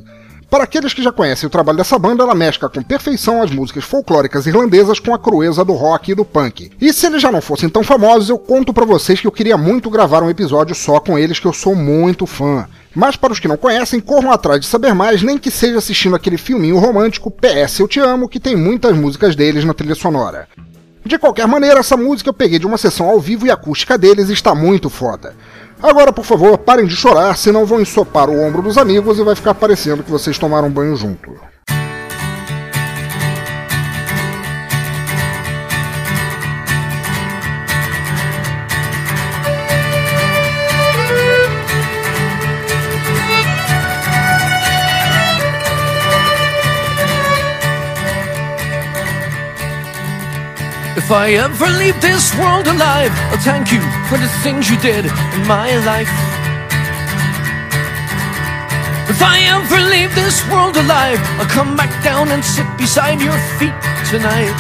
Para 0.50 0.64
aqueles 0.64 0.94
que 0.94 1.02
já 1.02 1.12
conhecem 1.12 1.46
o 1.46 1.50
trabalho 1.50 1.76
dessa 1.76 1.98
banda, 1.98 2.22
ela 2.22 2.34
mescla 2.34 2.70
com 2.70 2.82
perfeição 2.82 3.42
as 3.42 3.50
músicas 3.50 3.84
folclóricas 3.84 4.46
irlandesas 4.46 4.98
com 4.98 5.12
a 5.12 5.18
crueza 5.18 5.62
do 5.62 5.74
rock 5.74 6.10
e 6.10 6.14
do 6.14 6.24
punk. 6.24 6.70
E 6.80 6.90
se 6.90 7.04
eles 7.04 7.20
já 7.20 7.30
não 7.30 7.42
fossem 7.42 7.68
tão 7.68 7.84
famosos, 7.84 8.30
eu 8.30 8.38
conto 8.38 8.72
para 8.72 8.86
vocês 8.86 9.20
que 9.20 9.26
eu 9.26 9.32
queria 9.32 9.58
muito 9.58 9.90
gravar 9.90 10.22
um 10.22 10.30
episódio 10.30 10.74
só 10.74 11.00
com 11.00 11.18
eles, 11.18 11.38
que 11.38 11.46
eu 11.46 11.52
sou 11.52 11.74
muito 11.74 12.24
fã. 12.24 12.66
Mas 12.94 13.14
para 13.14 13.32
os 13.32 13.38
que 13.38 13.46
não 13.46 13.58
conhecem, 13.58 14.00
corram 14.00 14.32
atrás 14.32 14.58
de 14.58 14.66
saber 14.66 14.94
mais, 14.94 15.22
nem 15.22 15.36
que 15.36 15.50
seja 15.50 15.76
assistindo 15.76 16.16
aquele 16.16 16.38
filminho 16.38 16.78
romântico 16.78 17.30
PS 17.30 17.80
Eu 17.80 17.86
Te 17.86 18.00
Amo, 18.00 18.26
que 18.26 18.40
tem 18.40 18.56
muitas 18.56 18.96
músicas 18.96 19.36
deles 19.36 19.66
na 19.66 19.74
trilha 19.74 19.94
sonora. 19.94 20.48
De 21.04 21.18
qualquer 21.18 21.46
maneira, 21.46 21.80
essa 21.80 21.96
música 21.96 22.30
eu 22.30 22.34
peguei 22.34 22.58
de 22.58 22.66
uma 22.66 22.78
sessão 22.78 23.06
ao 23.06 23.20
vivo 23.20 23.46
e 23.46 23.50
a 23.50 23.54
acústica 23.54 23.98
deles 23.98 24.30
está 24.30 24.54
muito 24.54 24.88
foda. 24.88 25.34
Agora, 25.82 26.12
por 26.12 26.24
favor, 26.24 26.58
parem 26.58 26.86
de 26.86 26.96
chorar, 26.96 27.36
senão 27.36 27.64
vão 27.64 27.80
ensopar 27.80 28.28
o 28.28 28.40
ombro 28.40 28.62
dos 28.62 28.76
amigos 28.76 29.18
e 29.18 29.22
vai 29.22 29.34
ficar 29.34 29.54
parecendo 29.54 30.02
que 30.02 30.10
vocês 30.10 30.36
tomaram 30.36 30.70
banho 30.70 30.96
junto. 30.96 31.47
If 51.08 51.12
I 51.12 51.32
ever 51.40 51.68
leave 51.80 51.98
this 52.02 52.36
world 52.36 52.66
alive, 52.66 53.08
I'll 53.32 53.40
thank 53.40 53.72
you 53.72 53.80
for 54.12 54.18
the 54.20 54.28
things 54.44 54.68
you 54.68 54.76
did 54.76 55.06
in 55.06 55.42
my 55.48 55.72
life. 55.88 56.12
If 59.08 59.16
I 59.24 59.40
ever 59.56 59.80
leave 59.88 60.14
this 60.14 60.44
world 60.52 60.76
alive, 60.76 61.16
I'll 61.40 61.48
come 61.48 61.76
back 61.76 61.88
down 62.04 62.28
and 62.28 62.44
sit 62.44 62.68
beside 62.76 63.22
your 63.22 63.40
feet 63.56 63.72
tonight. 64.12 64.52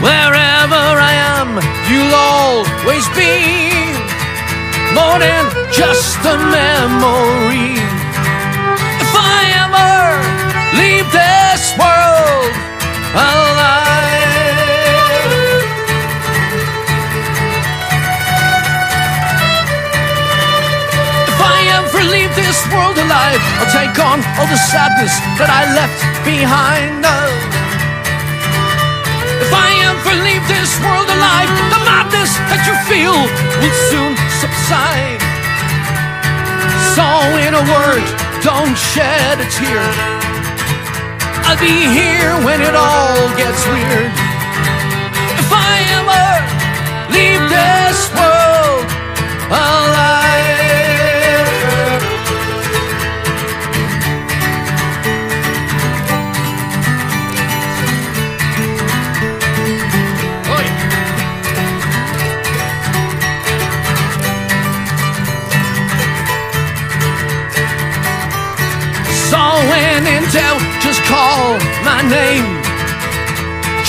Wherever 0.00 0.84
I 0.96 1.12
am, 1.36 1.60
you'll 1.92 2.16
always 2.16 3.04
be 3.12 3.36
more 4.96 5.20
than 5.20 5.44
just 5.76 6.24
a 6.24 6.40
memory. 6.40 7.76
If 8.96 9.12
I 9.12 9.40
ever 9.60 9.92
leave 10.80 11.04
this 11.12 11.68
world 11.76 12.54
alive. 13.12 14.19
This 22.50 22.66
world 22.74 22.98
alive, 22.98 23.38
I'll 23.62 23.70
take 23.70 23.94
on 24.02 24.18
all 24.34 24.48
the 24.50 24.58
sadness 24.74 25.14
that 25.38 25.46
I 25.46 25.70
left 25.70 26.02
behind. 26.26 26.98
If 29.38 29.52
I 29.54 29.70
ever 29.86 30.14
leave 30.26 30.42
this 30.50 30.74
world 30.82 31.06
alive, 31.06 31.46
the 31.70 31.78
madness 31.86 32.34
that 32.50 32.66
you 32.66 32.74
feel 32.90 33.14
will 33.62 33.76
soon 33.86 34.18
subside. 34.42 35.22
So, 36.98 37.06
in 37.46 37.54
a 37.54 37.62
word, 37.70 38.02
don't 38.42 38.74
shed 38.74 39.38
a 39.38 39.46
tear. 39.46 39.86
I'll 41.46 41.60
be 41.62 41.86
here 41.94 42.34
when 42.42 42.66
it 42.66 42.74
all 42.74 43.30
gets 43.38 43.62
weird. 43.70 44.10
If 45.38 45.50
I 45.54 45.74
ever 46.02 46.26
leave 47.14 47.42
this 47.46 48.10
world 48.18 48.90
alive. 49.54 50.59
Call 71.10 71.58
my 71.82 72.00
name. 72.06 72.46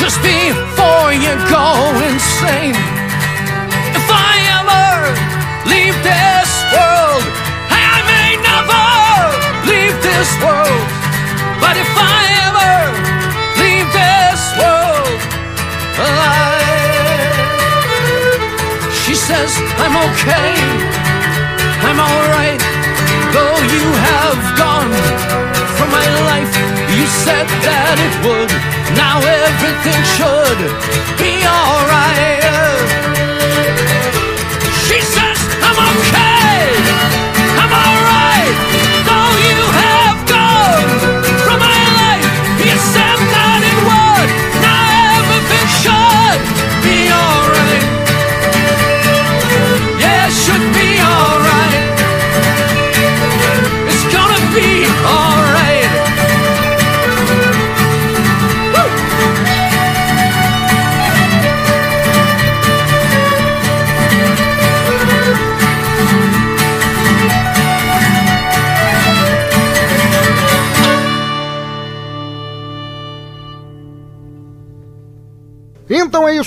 Just 0.01 0.17
before 0.25 1.09
you 1.13 1.33
go 1.55 1.65
insane. 2.09 2.77
If 3.99 4.07
I 4.09 4.33
ever 4.57 4.89
leave 5.69 5.97
this 6.01 6.49
world, 6.73 7.23
I 7.69 7.95
may 8.11 8.29
never 8.49 8.85
leave 9.69 9.95
this 10.09 10.29
world. 10.41 10.83
But 11.63 11.75
if 11.83 11.91
I 12.17 12.21
ever 12.49 12.73
leave 13.61 13.87
this 14.01 14.41
world 14.61 15.19
alive, 16.09 17.37
she 19.01 19.13
says 19.13 19.51
I'm 19.83 19.95
okay, 20.09 20.53
I'm 21.87 21.99
alright. 22.09 22.61
Though 23.35 23.57
you 23.75 23.85
have 24.09 24.39
gone 24.57 24.93
from 25.77 25.89
my 25.99 26.07
life, 26.31 26.60
you 26.97 27.05
said 27.07 27.47
that 27.67 27.95
it 28.07 28.15
would. 28.25 28.51
Now 28.95 29.19
everything 29.23 30.01
should 30.15 30.59
be 31.17 31.33
alright. 31.47 33.10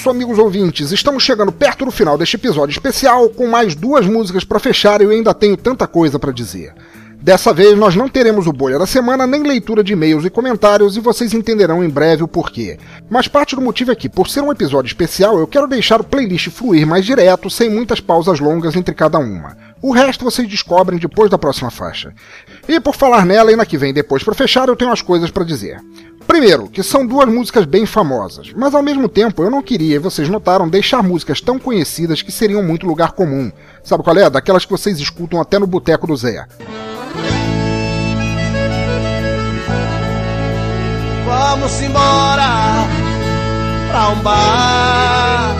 Isso, 0.04 0.10
amigos 0.10 0.38
ouvintes. 0.38 0.92
Estamos 0.92 1.22
chegando 1.22 1.50
perto 1.50 1.86
do 1.86 1.90
final 1.90 2.18
deste 2.18 2.36
episódio 2.36 2.72
especial, 2.72 3.30
com 3.30 3.46
mais 3.46 3.74
duas 3.74 4.06
músicas 4.06 4.44
para 4.44 4.58
fechar 4.58 5.00
e 5.00 5.04
eu 5.04 5.10
ainda 5.10 5.32
tenho 5.32 5.56
tanta 5.56 5.86
coisa 5.86 6.18
para 6.18 6.30
dizer. 6.30 6.74
Dessa 7.22 7.54
vez 7.54 7.74
nós 7.78 7.96
não 7.96 8.06
teremos 8.06 8.46
o 8.46 8.52
bolha 8.52 8.78
da 8.78 8.86
semana, 8.86 9.26
nem 9.26 9.42
leitura 9.42 9.82
de 9.82 9.94
e-mails 9.94 10.26
e 10.26 10.28
comentários, 10.28 10.94
e 10.94 11.00
vocês 11.00 11.32
entenderão 11.32 11.82
em 11.82 11.88
breve 11.88 12.22
o 12.22 12.28
porquê. 12.28 12.78
Mas 13.08 13.28
parte 13.28 13.54
do 13.56 13.62
motivo 13.62 13.92
é 13.92 13.94
que, 13.94 14.10
por 14.10 14.28
ser 14.28 14.42
um 14.42 14.52
episódio 14.52 14.88
especial, 14.88 15.38
eu 15.38 15.46
quero 15.46 15.66
deixar 15.66 16.02
o 16.02 16.04
playlist 16.04 16.50
fluir 16.50 16.86
mais 16.86 17.06
direto, 17.06 17.48
sem 17.48 17.70
muitas 17.70 17.98
pausas 17.98 18.40
longas 18.40 18.76
entre 18.76 18.94
cada 18.94 19.18
uma. 19.18 19.56
O 19.80 19.90
resto 19.90 20.22
vocês 20.22 20.46
descobrem 20.46 20.98
depois 20.98 21.30
da 21.30 21.38
próxima 21.38 21.70
faixa. 21.70 22.12
E 22.68 22.78
por 22.78 22.94
falar 22.94 23.24
nela 23.24 23.50
e 23.50 23.56
na 23.56 23.64
que 23.64 23.78
vem 23.78 23.94
depois 23.94 24.22
para 24.22 24.34
fechar, 24.34 24.68
eu 24.68 24.76
tenho 24.76 24.92
as 24.92 25.00
coisas 25.00 25.30
para 25.30 25.44
dizer. 25.44 25.80
Primeiro, 26.26 26.68
que 26.68 26.82
são 26.82 27.06
duas 27.06 27.28
músicas 27.28 27.64
bem 27.64 27.86
famosas, 27.86 28.52
mas 28.56 28.74
ao 28.74 28.82
mesmo 28.82 29.08
tempo 29.08 29.42
eu 29.42 29.50
não 29.50 29.62
queria, 29.62 29.96
e 29.96 29.98
vocês 29.98 30.28
notaram, 30.28 30.68
deixar 30.68 31.02
músicas 31.02 31.40
tão 31.40 31.58
conhecidas 31.58 32.22
que 32.22 32.32
seriam 32.32 32.62
muito 32.62 32.86
lugar 32.86 33.12
comum. 33.12 33.52
Sabe 33.82 34.02
qual 34.02 34.16
é? 34.16 34.28
Daquelas 34.28 34.64
que 34.64 34.72
vocês 34.72 34.98
escutam 34.98 35.40
até 35.40 35.58
no 35.58 35.66
boteco 35.66 36.06
do 36.06 36.16
Zé. 36.16 36.46
vamos 41.64 41.80
embora 41.80 42.86
pra 43.88 44.08
um 44.10 44.16
bar, 44.22 45.54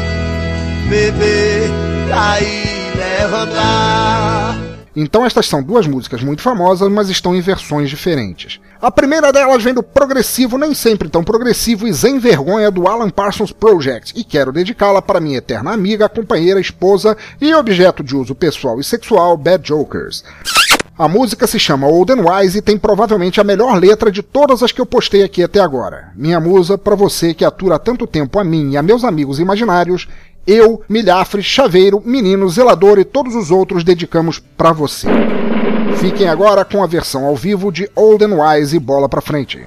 beber, 0.89 1.71
cair, 2.09 2.93
levantar. 2.97 4.54
Então 4.97 5.27
estas 5.27 5.47
são 5.47 5.63
duas 5.63 5.87
músicas 5.87 6.23
muito 6.23 6.43
famosas, 6.43 6.91
mas 6.91 7.09
estão 7.09 7.35
em 7.35 7.41
versões 7.41 7.91
diferentes. 7.91 8.61
A 8.81 8.91
primeira 8.91 9.33
delas 9.33 9.63
vem 9.63 9.75
do 9.75 9.83
progressivo, 9.83 10.57
nem 10.57 10.73
sempre 10.75 11.09
tão 11.09 11.25
progressivo 11.25 11.89
e 11.89 11.95
sem 11.95 12.19
vergonha 12.19 12.71
do 12.71 12.87
Alan 12.87 13.11
Parsons 13.11 13.51
Project, 13.51 14.13
e 14.15 14.23
quero 14.23 14.53
dedicá-la 14.53 15.03
para 15.03 15.21
minha 15.21 15.39
eterna 15.39 15.73
amiga, 15.73 16.09
companheira, 16.09 16.61
esposa 16.61 17.17
e 17.41 17.53
objeto 17.55 18.05
de 18.05 18.15
uso 18.15 18.35
pessoal 18.35 18.79
e 18.79 18.85
sexual, 18.85 19.37
Bad 19.37 19.67
Jokers. 19.67 20.23
A 20.97 21.09
música 21.09 21.45
se 21.49 21.59
chama 21.59 21.89
Old 21.89 22.13
and 22.13 22.23
Wise 22.23 22.59
e 22.59 22.63
tem 22.63 22.79
provavelmente 22.79 23.41
a 23.41 23.45
melhor 23.45 23.77
letra 23.81 24.13
de 24.13 24.23
todas 24.23 24.63
as 24.63 24.71
que 24.71 24.81
eu 24.81 24.87
postei 24.87 25.25
aqui 25.25 25.43
até 25.43 25.59
agora. 25.59 26.13
Minha 26.15 26.39
musa, 26.39 26.79
para 26.79 26.95
você 26.95 27.35
que 27.35 27.45
atura 27.45 27.81
tanto 27.81 28.07
tempo 28.07 28.39
a 28.39 28.45
mim 28.45 28.71
e 28.71 28.77
a 28.77 28.83
meus 28.83 29.03
amigos 29.03 29.41
imaginários, 29.41 30.07
eu, 30.47 30.83
Milhafre, 30.89 31.43
Chaveiro, 31.43 32.03
Menino, 32.05 32.49
Zelador 32.49 32.99
e 32.99 33.05
todos 33.05 33.35
os 33.35 33.51
outros 33.51 33.85
dedicamos 33.85 34.39
para 34.39 34.73
você. 34.73 35.09
Fiquem 35.99 36.29
agora 36.29 36.65
com 36.65 36.83
a 36.83 36.87
versão 36.87 37.25
ao 37.25 37.37
vivo 37.37 37.73
de 37.73 37.89
Old 37.95 38.25
and 38.25 38.35
Wise 38.35 38.77
e 38.77 38.81
bola 38.81 39.09
pra 39.09 39.21
frente. 39.21 39.61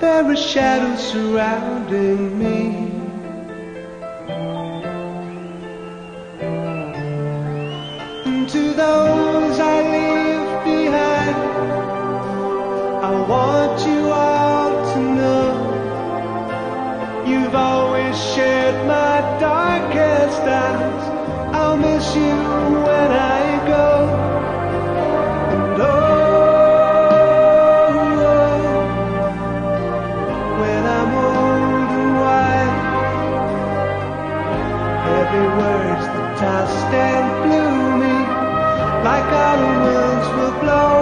There 0.00 0.24
are 0.24 0.34
shadows 0.34 1.12
surrounding 1.12 2.38
me. 2.38 2.99
And 36.92 37.26
blew 37.44 37.72
me, 38.02 38.14
like 39.04 39.24
autumn 39.24 39.82
winds 39.84 40.28
will 40.36 40.60
blow 40.60 40.99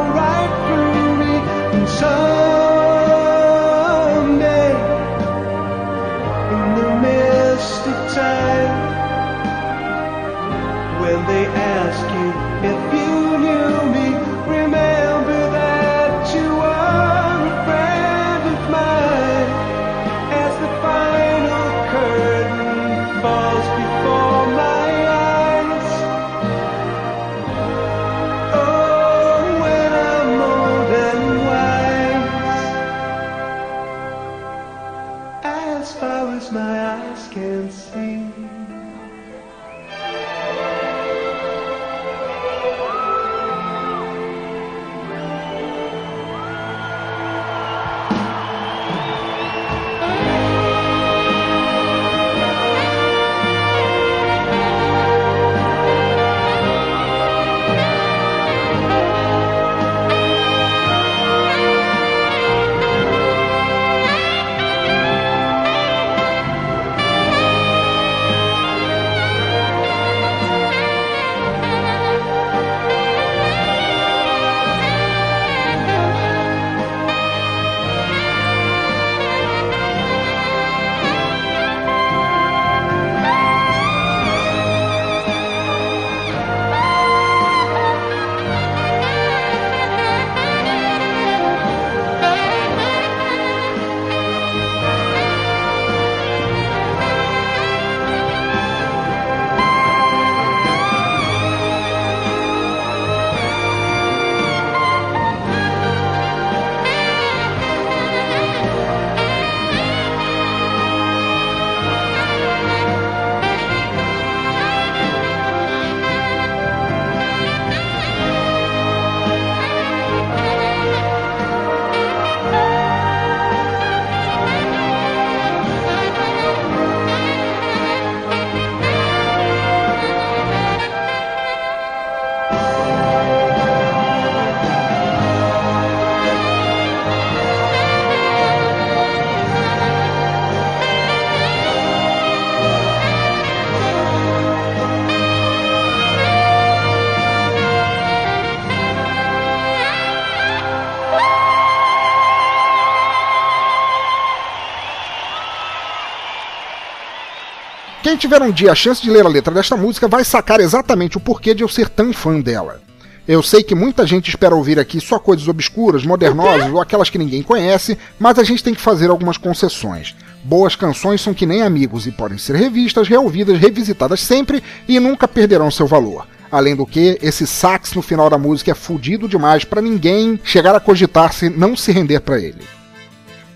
Quem 158.09 158.16
tiver 158.16 158.40
um 158.40 158.50
dia 158.50 158.72
a 158.72 158.74
chance 158.74 159.02
de 159.02 159.11
ler 159.11 159.26
a 159.26 159.28
letra 159.28 159.52
desta 159.52 159.76
música 159.76 160.09
vai 160.09 160.24
sacar 160.24 160.61
exatamente 160.61 161.18
o 161.18 161.20
porquê 161.20 161.52
de 161.52 161.62
eu 161.62 161.68
ser 161.68 161.90
tão 161.90 162.11
fã 162.11 162.40
dela. 162.40 162.80
Eu 163.28 163.42
sei 163.42 163.62
que 163.62 163.74
muita 163.74 164.06
gente 164.06 164.30
espera 164.30 164.56
ouvir 164.56 164.78
aqui 164.78 164.98
só 164.98 165.18
coisas 165.18 165.46
obscuras, 165.46 166.06
modernosas 166.06 166.72
ou 166.72 166.80
aquelas 166.80 167.11
que 167.11 167.18
ninguém 167.18 167.42
conhece, 167.42 167.98
mas 168.18 168.38
a 168.38 168.44
gente 168.44 168.64
tem 168.64 168.72
que 168.72 168.80
fazer 168.80 169.11
algumas 169.11 169.36
concessões. 169.36 170.16
Boas 170.42 170.74
canções 170.74 171.20
são 171.20 171.34
que 171.34 171.44
nem 171.44 171.61
amigos 171.61 172.06
e 172.06 172.11
podem 172.11 172.38
ser 172.38 172.56
revistas, 172.56 173.09
reouvidas, 173.09 173.59
revisitadas 173.59 174.20
sempre 174.20 174.62
e 174.88 174.98
nunca 174.98 175.28
perderão 175.28 175.70
seu 175.70 175.86
valor. 175.86 176.26
Além 176.50 176.74
do 176.74 176.86
que, 176.86 177.18
esse 177.20 177.46
sax 177.46 177.92
no 177.92 178.00
final 178.00 178.30
da 178.30 178.38
música 178.38 178.70
é 178.70 178.74
fudido 178.74 179.28
demais 179.28 179.64
para 179.64 179.82
ninguém 179.82 180.40
chegar 180.42 180.74
a 180.74 180.80
cogitar 180.80 181.34
se 181.34 181.50
não 181.50 181.76
se 181.76 181.92
render 181.92 182.20
para 182.20 182.40
ele. 182.40 182.78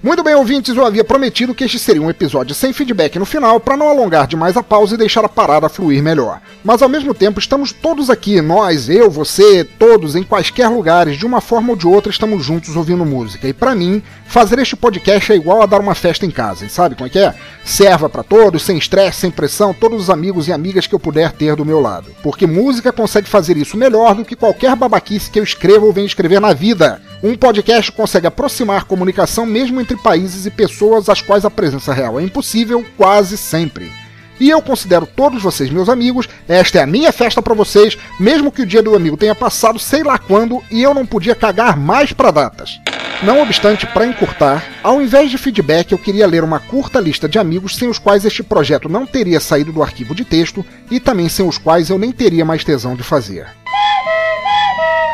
Muito 0.02 0.24
bem, 0.24 0.34
ouvintes, 0.34 0.76
eu 0.76 0.84
havia 0.84 1.04
prometido 1.04 1.54
que 1.54 1.62
este 1.62 1.78
seria 1.78 2.02
um 2.02 2.10
episódio 2.10 2.56
sem 2.56 2.72
feedback 2.72 3.20
no 3.20 3.24
final 3.24 3.60
para 3.60 3.76
não 3.76 3.88
alongar 3.88 4.26
demais 4.26 4.56
a 4.56 4.62
pausa 4.62 4.96
e 4.96 4.98
deixar 4.98 5.24
a 5.24 5.28
parada 5.28 5.68
fluir 5.68 6.02
melhor. 6.02 6.40
Mas 6.64 6.82
ao 6.82 6.88
mesmo 6.88 7.14
tempo, 7.14 7.38
estamos 7.38 7.70
todos 7.70 8.10
aqui, 8.10 8.40
nós, 8.40 8.88
eu, 8.88 9.08
você, 9.08 9.62
todos, 9.62 10.16
em 10.16 10.24
quaisquer 10.24 10.68
lugares, 10.68 11.16
de 11.16 11.24
uma 11.24 11.40
forma 11.40 11.70
ou 11.70 11.76
de 11.76 11.86
outra, 11.86 12.10
estamos 12.10 12.44
juntos 12.44 12.74
ouvindo 12.74 13.04
música. 13.04 13.46
E 13.46 13.52
para 13.52 13.76
mim, 13.76 14.02
fazer 14.26 14.58
este 14.58 14.74
podcast 14.74 15.30
é 15.30 15.36
igual 15.36 15.62
a 15.62 15.66
dar 15.66 15.80
uma 15.80 15.94
festa 15.94 16.26
em 16.26 16.32
casa, 16.32 16.68
sabe 16.68 16.96
como 16.96 17.06
é 17.06 17.10
que 17.10 17.20
é? 17.20 17.32
Serva 17.64 18.08
para 18.08 18.24
todos, 18.24 18.64
sem 18.64 18.78
estresse, 18.78 19.20
sem 19.20 19.30
pressão, 19.30 19.72
todos 19.72 20.02
os 20.02 20.10
amigos 20.10 20.48
e 20.48 20.52
amigas 20.52 20.84
que 20.84 20.96
eu 20.96 20.98
puder 20.98 21.30
ter 21.30 21.54
do 21.54 21.64
meu 21.64 21.78
lado. 21.78 22.10
Porque 22.24 22.44
música 22.44 22.90
consegue 22.90 23.28
fazer 23.28 23.56
isso 23.56 23.76
melhor 23.76 24.16
do 24.16 24.24
que 24.24 24.34
qualquer 24.34 24.74
babaquice 24.74 25.30
que 25.30 25.38
eu 25.38 25.44
escreva 25.44 25.86
ou 25.86 25.92
venha 25.92 26.08
escrever 26.08 26.40
na 26.40 26.52
vida. 26.52 27.00
Um 27.22 27.36
podcast 27.36 27.92
consegue 27.92 28.26
aproximar 28.26 28.82
comunicação 28.82 29.46
mesmo 29.46 29.80
entre 29.80 29.91
países 29.96 30.46
e 30.46 30.50
pessoas 30.50 31.08
às 31.08 31.20
quais 31.20 31.44
a 31.44 31.50
presença 31.50 31.92
real 31.92 32.18
é 32.18 32.22
impossível 32.22 32.84
quase 32.96 33.36
sempre. 33.36 33.90
E 34.40 34.50
eu 34.50 34.60
considero 34.60 35.06
todos 35.06 35.42
vocês 35.42 35.70
meus 35.70 35.88
amigos, 35.88 36.28
esta 36.48 36.78
é 36.78 36.82
a 36.82 36.86
minha 36.86 37.12
festa 37.12 37.40
para 37.40 37.54
vocês, 37.54 37.96
mesmo 38.18 38.50
que 38.50 38.62
o 38.62 38.66
dia 38.66 38.82
do 38.82 38.96
amigo 38.96 39.16
tenha 39.16 39.34
passado 39.34 39.78
sei 39.78 40.02
lá 40.02 40.18
quando 40.18 40.62
e 40.70 40.82
eu 40.82 40.92
não 40.92 41.06
podia 41.06 41.34
cagar 41.34 41.76
mais 41.76 42.12
para 42.12 42.30
datas. 42.30 42.80
Não 43.22 43.40
obstante, 43.40 43.86
para 43.86 44.04
encurtar, 44.04 44.64
ao 44.82 45.00
invés 45.00 45.30
de 45.30 45.38
feedback, 45.38 45.92
eu 45.92 45.98
queria 45.98 46.26
ler 46.26 46.42
uma 46.42 46.58
curta 46.58 46.98
lista 46.98 47.28
de 47.28 47.38
amigos 47.38 47.76
sem 47.76 47.88
os 47.88 47.98
quais 47.98 48.24
este 48.24 48.42
projeto 48.42 48.88
não 48.88 49.06
teria 49.06 49.38
saído 49.38 49.72
do 49.72 49.80
arquivo 49.80 50.12
de 50.12 50.24
texto 50.24 50.66
e 50.90 50.98
também 50.98 51.28
sem 51.28 51.46
os 51.46 51.56
quais 51.56 51.88
eu 51.88 51.98
nem 51.98 52.10
teria 52.10 52.44
mais 52.44 52.64
tesão 52.64 52.96
de 52.96 53.04
fazer. 53.04 53.46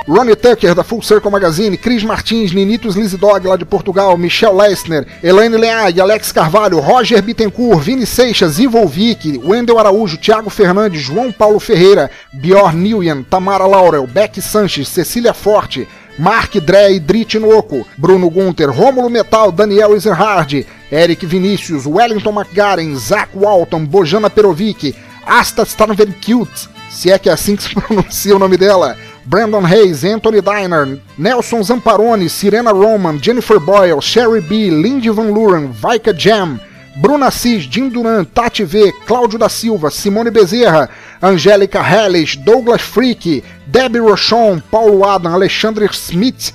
Ronnie 0.06 0.36
Tucker, 0.36 0.74
da 0.74 0.82
Full 0.82 1.02
Circle 1.02 1.30
Magazine, 1.30 1.76
Cris 1.76 2.02
Martins, 2.02 2.52
Ninitos 2.52 2.96
Lizidog, 2.96 3.46
lá 3.46 3.56
de 3.56 3.64
Portugal, 3.64 4.16
Michel 4.16 4.56
Leissner, 4.56 5.06
Elaine 5.22 5.56
Leag, 5.56 6.00
Alex 6.00 6.32
Carvalho, 6.32 6.78
Roger 6.80 7.20
Bittencourt, 7.22 7.80
Vini 7.80 8.06
Seixas, 8.06 8.58
Ivo 8.58 8.86
Vick, 8.86 9.40
Wendel 9.44 9.78
Araújo, 9.78 10.16
Thiago 10.16 10.50
Fernandes, 10.50 11.02
João 11.02 11.32
Paulo 11.32 11.60
Ferreira, 11.60 12.10
Bjorn 12.32 12.76
Nguyen, 12.76 13.22
Tamara 13.22 13.66
Laurel, 13.66 14.06
Beck 14.06 14.40
Sanches, 14.40 14.88
Cecília 14.88 15.34
Forte, 15.34 15.86
Mark 16.18 16.58
Drey, 16.60 16.98
Drit 16.98 17.38
Noco, 17.38 17.86
Bruno 17.96 18.28
Gunter, 18.28 18.70
Rômulo 18.70 19.08
Metal, 19.08 19.52
Daniel 19.52 19.94
Ezerhard, 19.94 20.66
Eric 20.90 21.24
Vinícius, 21.24 21.86
Wellington 21.86 22.32
McGaren, 22.32 22.96
Zach 22.96 23.30
Walton, 23.34 23.84
Bojana 23.84 24.28
Perovic, 24.28 24.96
Asta 25.24 25.64
Stanvenkut, 25.64 26.68
se 26.90 27.10
é 27.10 27.18
que 27.18 27.28
é 27.28 27.32
assim 27.32 27.54
que 27.54 27.62
se 27.62 27.74
pronuncia 27.76 28.34
o 28.34 28.38
nome 28.38 28.56
dela, 28.56 28.96
Brandon 29.28 29.62
Hayes, 29.62 30.06
Anthony 30.06 30.40
Diner, 30.40 30.98
Nelson 31.18 31.60
Zamparoni, 31.60 32.30
Sirena 32.30 32.72
Roman, 32.72 33.18
Jennifer 33.20 33.60
Boyle, 33.60 34.00
Sherry 34.00 34.40
B, 34.40 34.70
Lindy 34.70 35.10
Van 35.10 35.30
Luren, 35.30 35.70
Vaika 35.70 36.14
Jam, 36.16 36.58
Bruna 37.02 37.26
Assis, 37.26 37.66
Jim 37.66 37.90
Duran, 37.90 38.24
Tati 38.24 38.64
V, 38.64 38.90
Cláudio 39.06 39.38
da 39.38 39.50
Silva, 39.50 39.90
Simone 39.90 40.30
Bezerra, 40.30 40.88
Angélica 41.20 41.82
Helles, 41.82 42.36
Douglas 42.36 42.80
Freak, 42.80 43.44
Debbie 43.66 43.98
Rochon, 43.98 44.62
Paulo 44.70 45.04
Adam, 45.04 45.34
Alexandre 45.34 45.92
Smith, 45.92 46.54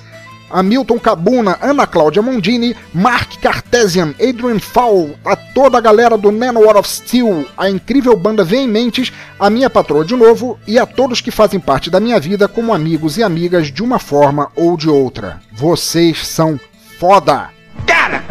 Hamilton 0.50 0.98
Cabuna, 0.98 1.58
Ana 1.60 1.86
Cláudia 1.86 2.22
Mondini, 2.22 2.76
Mark 2.92 3.38
Cartesian, 3.40 4.14
Adrian 4.20 4.58
Fowl, 4.58 5.10
a 5.24 5.34
toda 5.34 5.78
a 5.78 5.80
galera 5.80 6.16
do 6.16 6.30
War 6.30 6.76
of 6.76 6.88
Steel, 6.88 7.46
a 7.56 7.68
incrível 7.68 8.16
banda 8.16 8.44
Veementes, 8.44 9.12
a 9.38 9.50
minha 9.50 9.68
patroa 9.70 10.04
de 10.04 10.14
novo 10.14 10.58
e 10.66 10.78
a 10.78 10.86
todos 10.86 11.20
que 11.20 11.30
fazem 11.30 11.58
parte 11.58 11.90
da 11.90 12.00
minha 12.00 12.20
vida 12.20 12.46
como 12.46 12.72
amigos 12.72 13.16
e 13.18 13.22
amigas 13.22 13.72
de 13.72 13.82
uma 13.82 13.98
forma 13.98 14.50
ou 14.54 14.76
de 14.76 14.88
outra. 14.88 15.40
Vocês 15.52 16.26
são 16.26 16.58
foda! 16.98 17.50
Cara, 17.86 18.22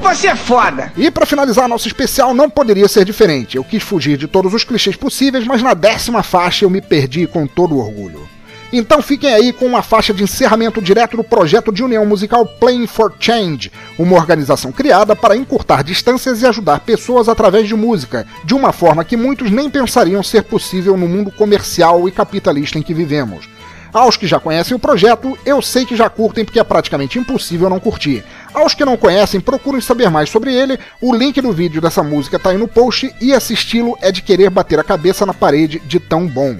você 0.00 0.28
é 0.28 0.36
foda! 0.36 0.92
E 0.96 1.10
para 1.10 1.26
finalizar 1.26 1.68
nosso 1.68 1.88
especial, 1.88 2.34
não 2.34 2.48
poderia 2.48 2.88
ser 2.88 3.04
diferente. 3.04 3.56
Eu 3.56 3.64
quis 3.64 3.82
fugir 3.82 4.16
de 4.16 4.28
todos 4.28 4.54
os 4.54 4.64
clichês 4.64 4.96
possíveis, 4.96 5.46
mas 5.46 5.62
na 5.62 5.74
décima 5.74 6.22
faixa 6.22 6.64
eu 6.64 6.70
me 6.70 6.80
perdi 6.80 7.26
com 7.26 7.46
todo 7.46 7.78
orgulho. 7.78 8.35
Então 8.72 9.00
fiquem 9.00 9.32
aí 9.32 9.52
com 9.52 9.64
uma 9.64 9.82
faixa 9.82 10.12
de 10.12 10.22
encerramento 10.22 10.82
direto 10.82 11.16
do 11.16 11.24
projeto 11.24 11.72
de 11.72 11.84
união 11.84 12.04
musical 12.04 12.44
Playing 12.44 12.86
for 12.86 13.12
Change, 13.18 13.70
uma 13.98 14.16
organização 14.16 14.72
criada 14.72 15.14
para 15.14 15.36
encurtar 15.36 15.84
distâncias 15.84 16.42
e 16.42 16.46
ajudar 16.46 16.80
pessoas 16.80 17.28
através 17.28 17.68
de 17.68 17.74
música, 17.74 18.26
de 18.44 18.54
uma 18.54 18.72
forma 18.72 19.04
que 19.04 19.16
muitos 19.16 19.50
nem 19.50 19.70
pensariam 19.70 20.22
ser 20.22 20.42
possível 20.42 20.96
no 20.96 21.06
mundo 21.08 21.30
comercial 21.30 22.08
e 22.08 22.12
capitalista 22.12 22.78
em 22.78 22.82
que 22.82 22.92
vivemos. 22.92 23.48
Aos 23.92 24.16
que 24.16 24.26
já 24.26 24.38
conhecem 24.38 24.76
o 24.76 24.80
projeto, 24.80 25.38
eu 25.46 25.62
sei 25.62 25.86
que 25.86 25.96
já 25.96 26.10
curtem 26.10 26.44
porque 26.44 26.60
é 26.60 26.64
praticamente 26.64 27.18
impossível 27.18 27.70
não 27.70 27.80
curtir. 27.80 28.22
Aos 28.52 28.74
que 28.74 28.84
não 28.84 28.96
conhecem, 28.96 29.40
procurem 29.40 29.80
saber 29.80 30.10
mais 30.10 30.28
sobre 30.28 30.52
ele. 30.52 30.78
O 31.00 31.14
link 31.14 31.40
do 31.40 31.50
vídeo 31.50 31.80
dessa 31.80 32.02
música 32.02 32.38
tá 32.38 32.50
aí 32.50 32.58
no 32.58 32.68
post 32.68 33.14
e 33.20 33.32
assisti-lo 33.32 33.96
é 34.02 34.12
de 34.12 34.20
querer 34.20 34.50
bater 34.50 34.78
a 34.78 34.84
cabeça 34.84 35.24
na 35.24 35.32
parede 35.32 35.80
de 35.86 35.98
tão 35.98 36.26
bom. 36.26 36.56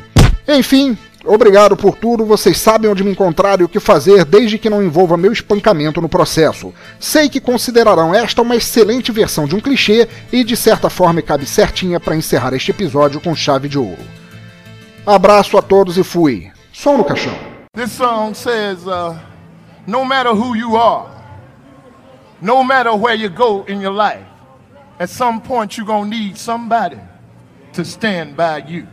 Enfim, 0.49 0.97
Obrigado 1.27 1.77
por 1.77 1.97
tudo, 1.97 2.25
vocês 2.25 2.57
sabem 2.57 2.89
onde 2.89 3.03
me 3.03 3.11
encontrar 3.11 3.61
e 3.61 3.65
o 3.65 3.69
que 3.69 3.81
fazer 3.81 4.25
desde 4.25 4.59
que 4.59 4.71
não 4.71 4.81
envolva 4.83 5.17
meu 5.17 5.33
espancamento 5.33 6.01
no 6.01 6.09
processo. 6.09 6.73
Sei 7.01 7.29
que 7.29 7.41
considerarão 7.41 8.15
esta 8.15 8.43
uma 8.43 8.55
excelente 8.55 9.11
versão 9.11 9.45
de 9.45 9.57
um 9.57 9.61
clichê 9.61 10.09
e 10.33 10.45
de 10.45 10.57
certa 10.57 10.89
forma 10.89 11.21
cabe 11.21 11.45
certinha 11.45 11.99
para 11.99 12.15
encerrar 12.15 12.55
este 12.55 12.71
episódio 12.71 13.21
com 13.21 13.35
chave 13.35 13.69
de 13.69 13.77
ouro. 13.77 14.03
Abraço 15.05 15.59
a 15.59 15.63
todos 15.63 15.99
e 15.99 16.05
fui. 16.05 16.51
Som 16.73 16.99
no 16.99 17.05
caixão. 17.05 17.35
This 17.75 17.93
song 17.93 18.33
says, 18.33 18.87
uh, 18.87 19.15
no 19.87 20.05
matter 20.05 20.33
who 20.33 20.57
you 20.57 20.77
are, 20.77 21.11
no 22.41 22.63
matter 22.63 22.95
where 22.95 23.17
you 23.17 23.29
go 23.29 23.65
in 23.69 23.81
your 23.83 23.95
life, 23.95 24.25
at 24.99 25.11
some 25.11 25.41
point 25.41 25.77
you're 25.77 25.87
gonna 25.87 26.09
need 26.09 26.37
somebody 26.37 26.99
to 27.73 27.85
stand 27.85 28.37
by 28.37 28.65
you. 28.67 28.87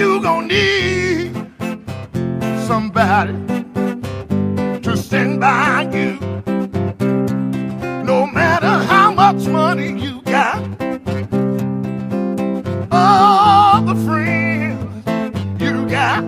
You 0.00 0.18
gonna 0.22 0.46
need 0.46 1.34
somebody 2.66 3.34
to 4.80 4.96
stand 4.96 5.38
by 5.38 5.82
you. 5.92 6.18
No 8.10 8.26
matter 8.26 8.74
how 8.92 9.12
much 9.12 9.46
money 9.46 9.90
you 10.04 10.22
got 10.22 10.58
all 12.90 13.82
the 13.82 13.96
friends 14.06 15.04
you 15.60 15.86
got, 15.86 16.24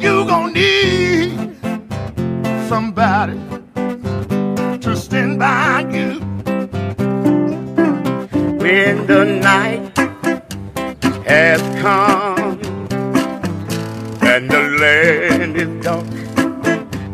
you 0.00 0.24
gonna 0.30 0.54
need 0.54 1.54
somebody 2.66 3.38
to 4.84 4.96
stand 4.96 5.38
by 5.38 5.80
you. 5.96 6.10
When 8.62 9.06
the 9.06 9.22
night 9.48 9.98
has 11.26 11.60
come 11.82 12.19
land 14.80 15.56
is 15.58 15.84
dark 15.84 16.06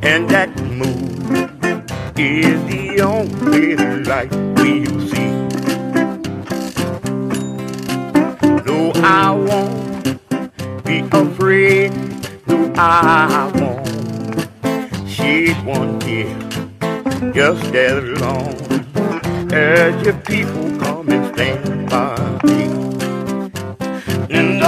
and 0.03 0.31
that 0.31 0.51
moon 0.81 1.85
is 2.17 2.59
the 2.71 3.01
only 3.03 3.75
light 4.05 4.31
we'll 4.57 5.01
see. 5.11 5.33
No, 8.67 8.93
I 9.03 9.33
won't 9.33 10.85
be 10.85 11.01
afraid. 11.11 11.93
No, 12.47 12.73
I 12.77 13.51
won't 13.57 15.09
shed 15.09 15.57
one 15.67 15.99
tear. 15.99 16.39
Just 17.33 17.75
as 17.75 18.21
long 18.21 18.55
as 19.53 20.07
your 20.07 20.19
people 20.21 20.71
come 20.79 21.09
and 21.09 21.35
stand 21.35 21.91
by 21.91 22.41
me. 22.45 22.63
And 24.31 24.61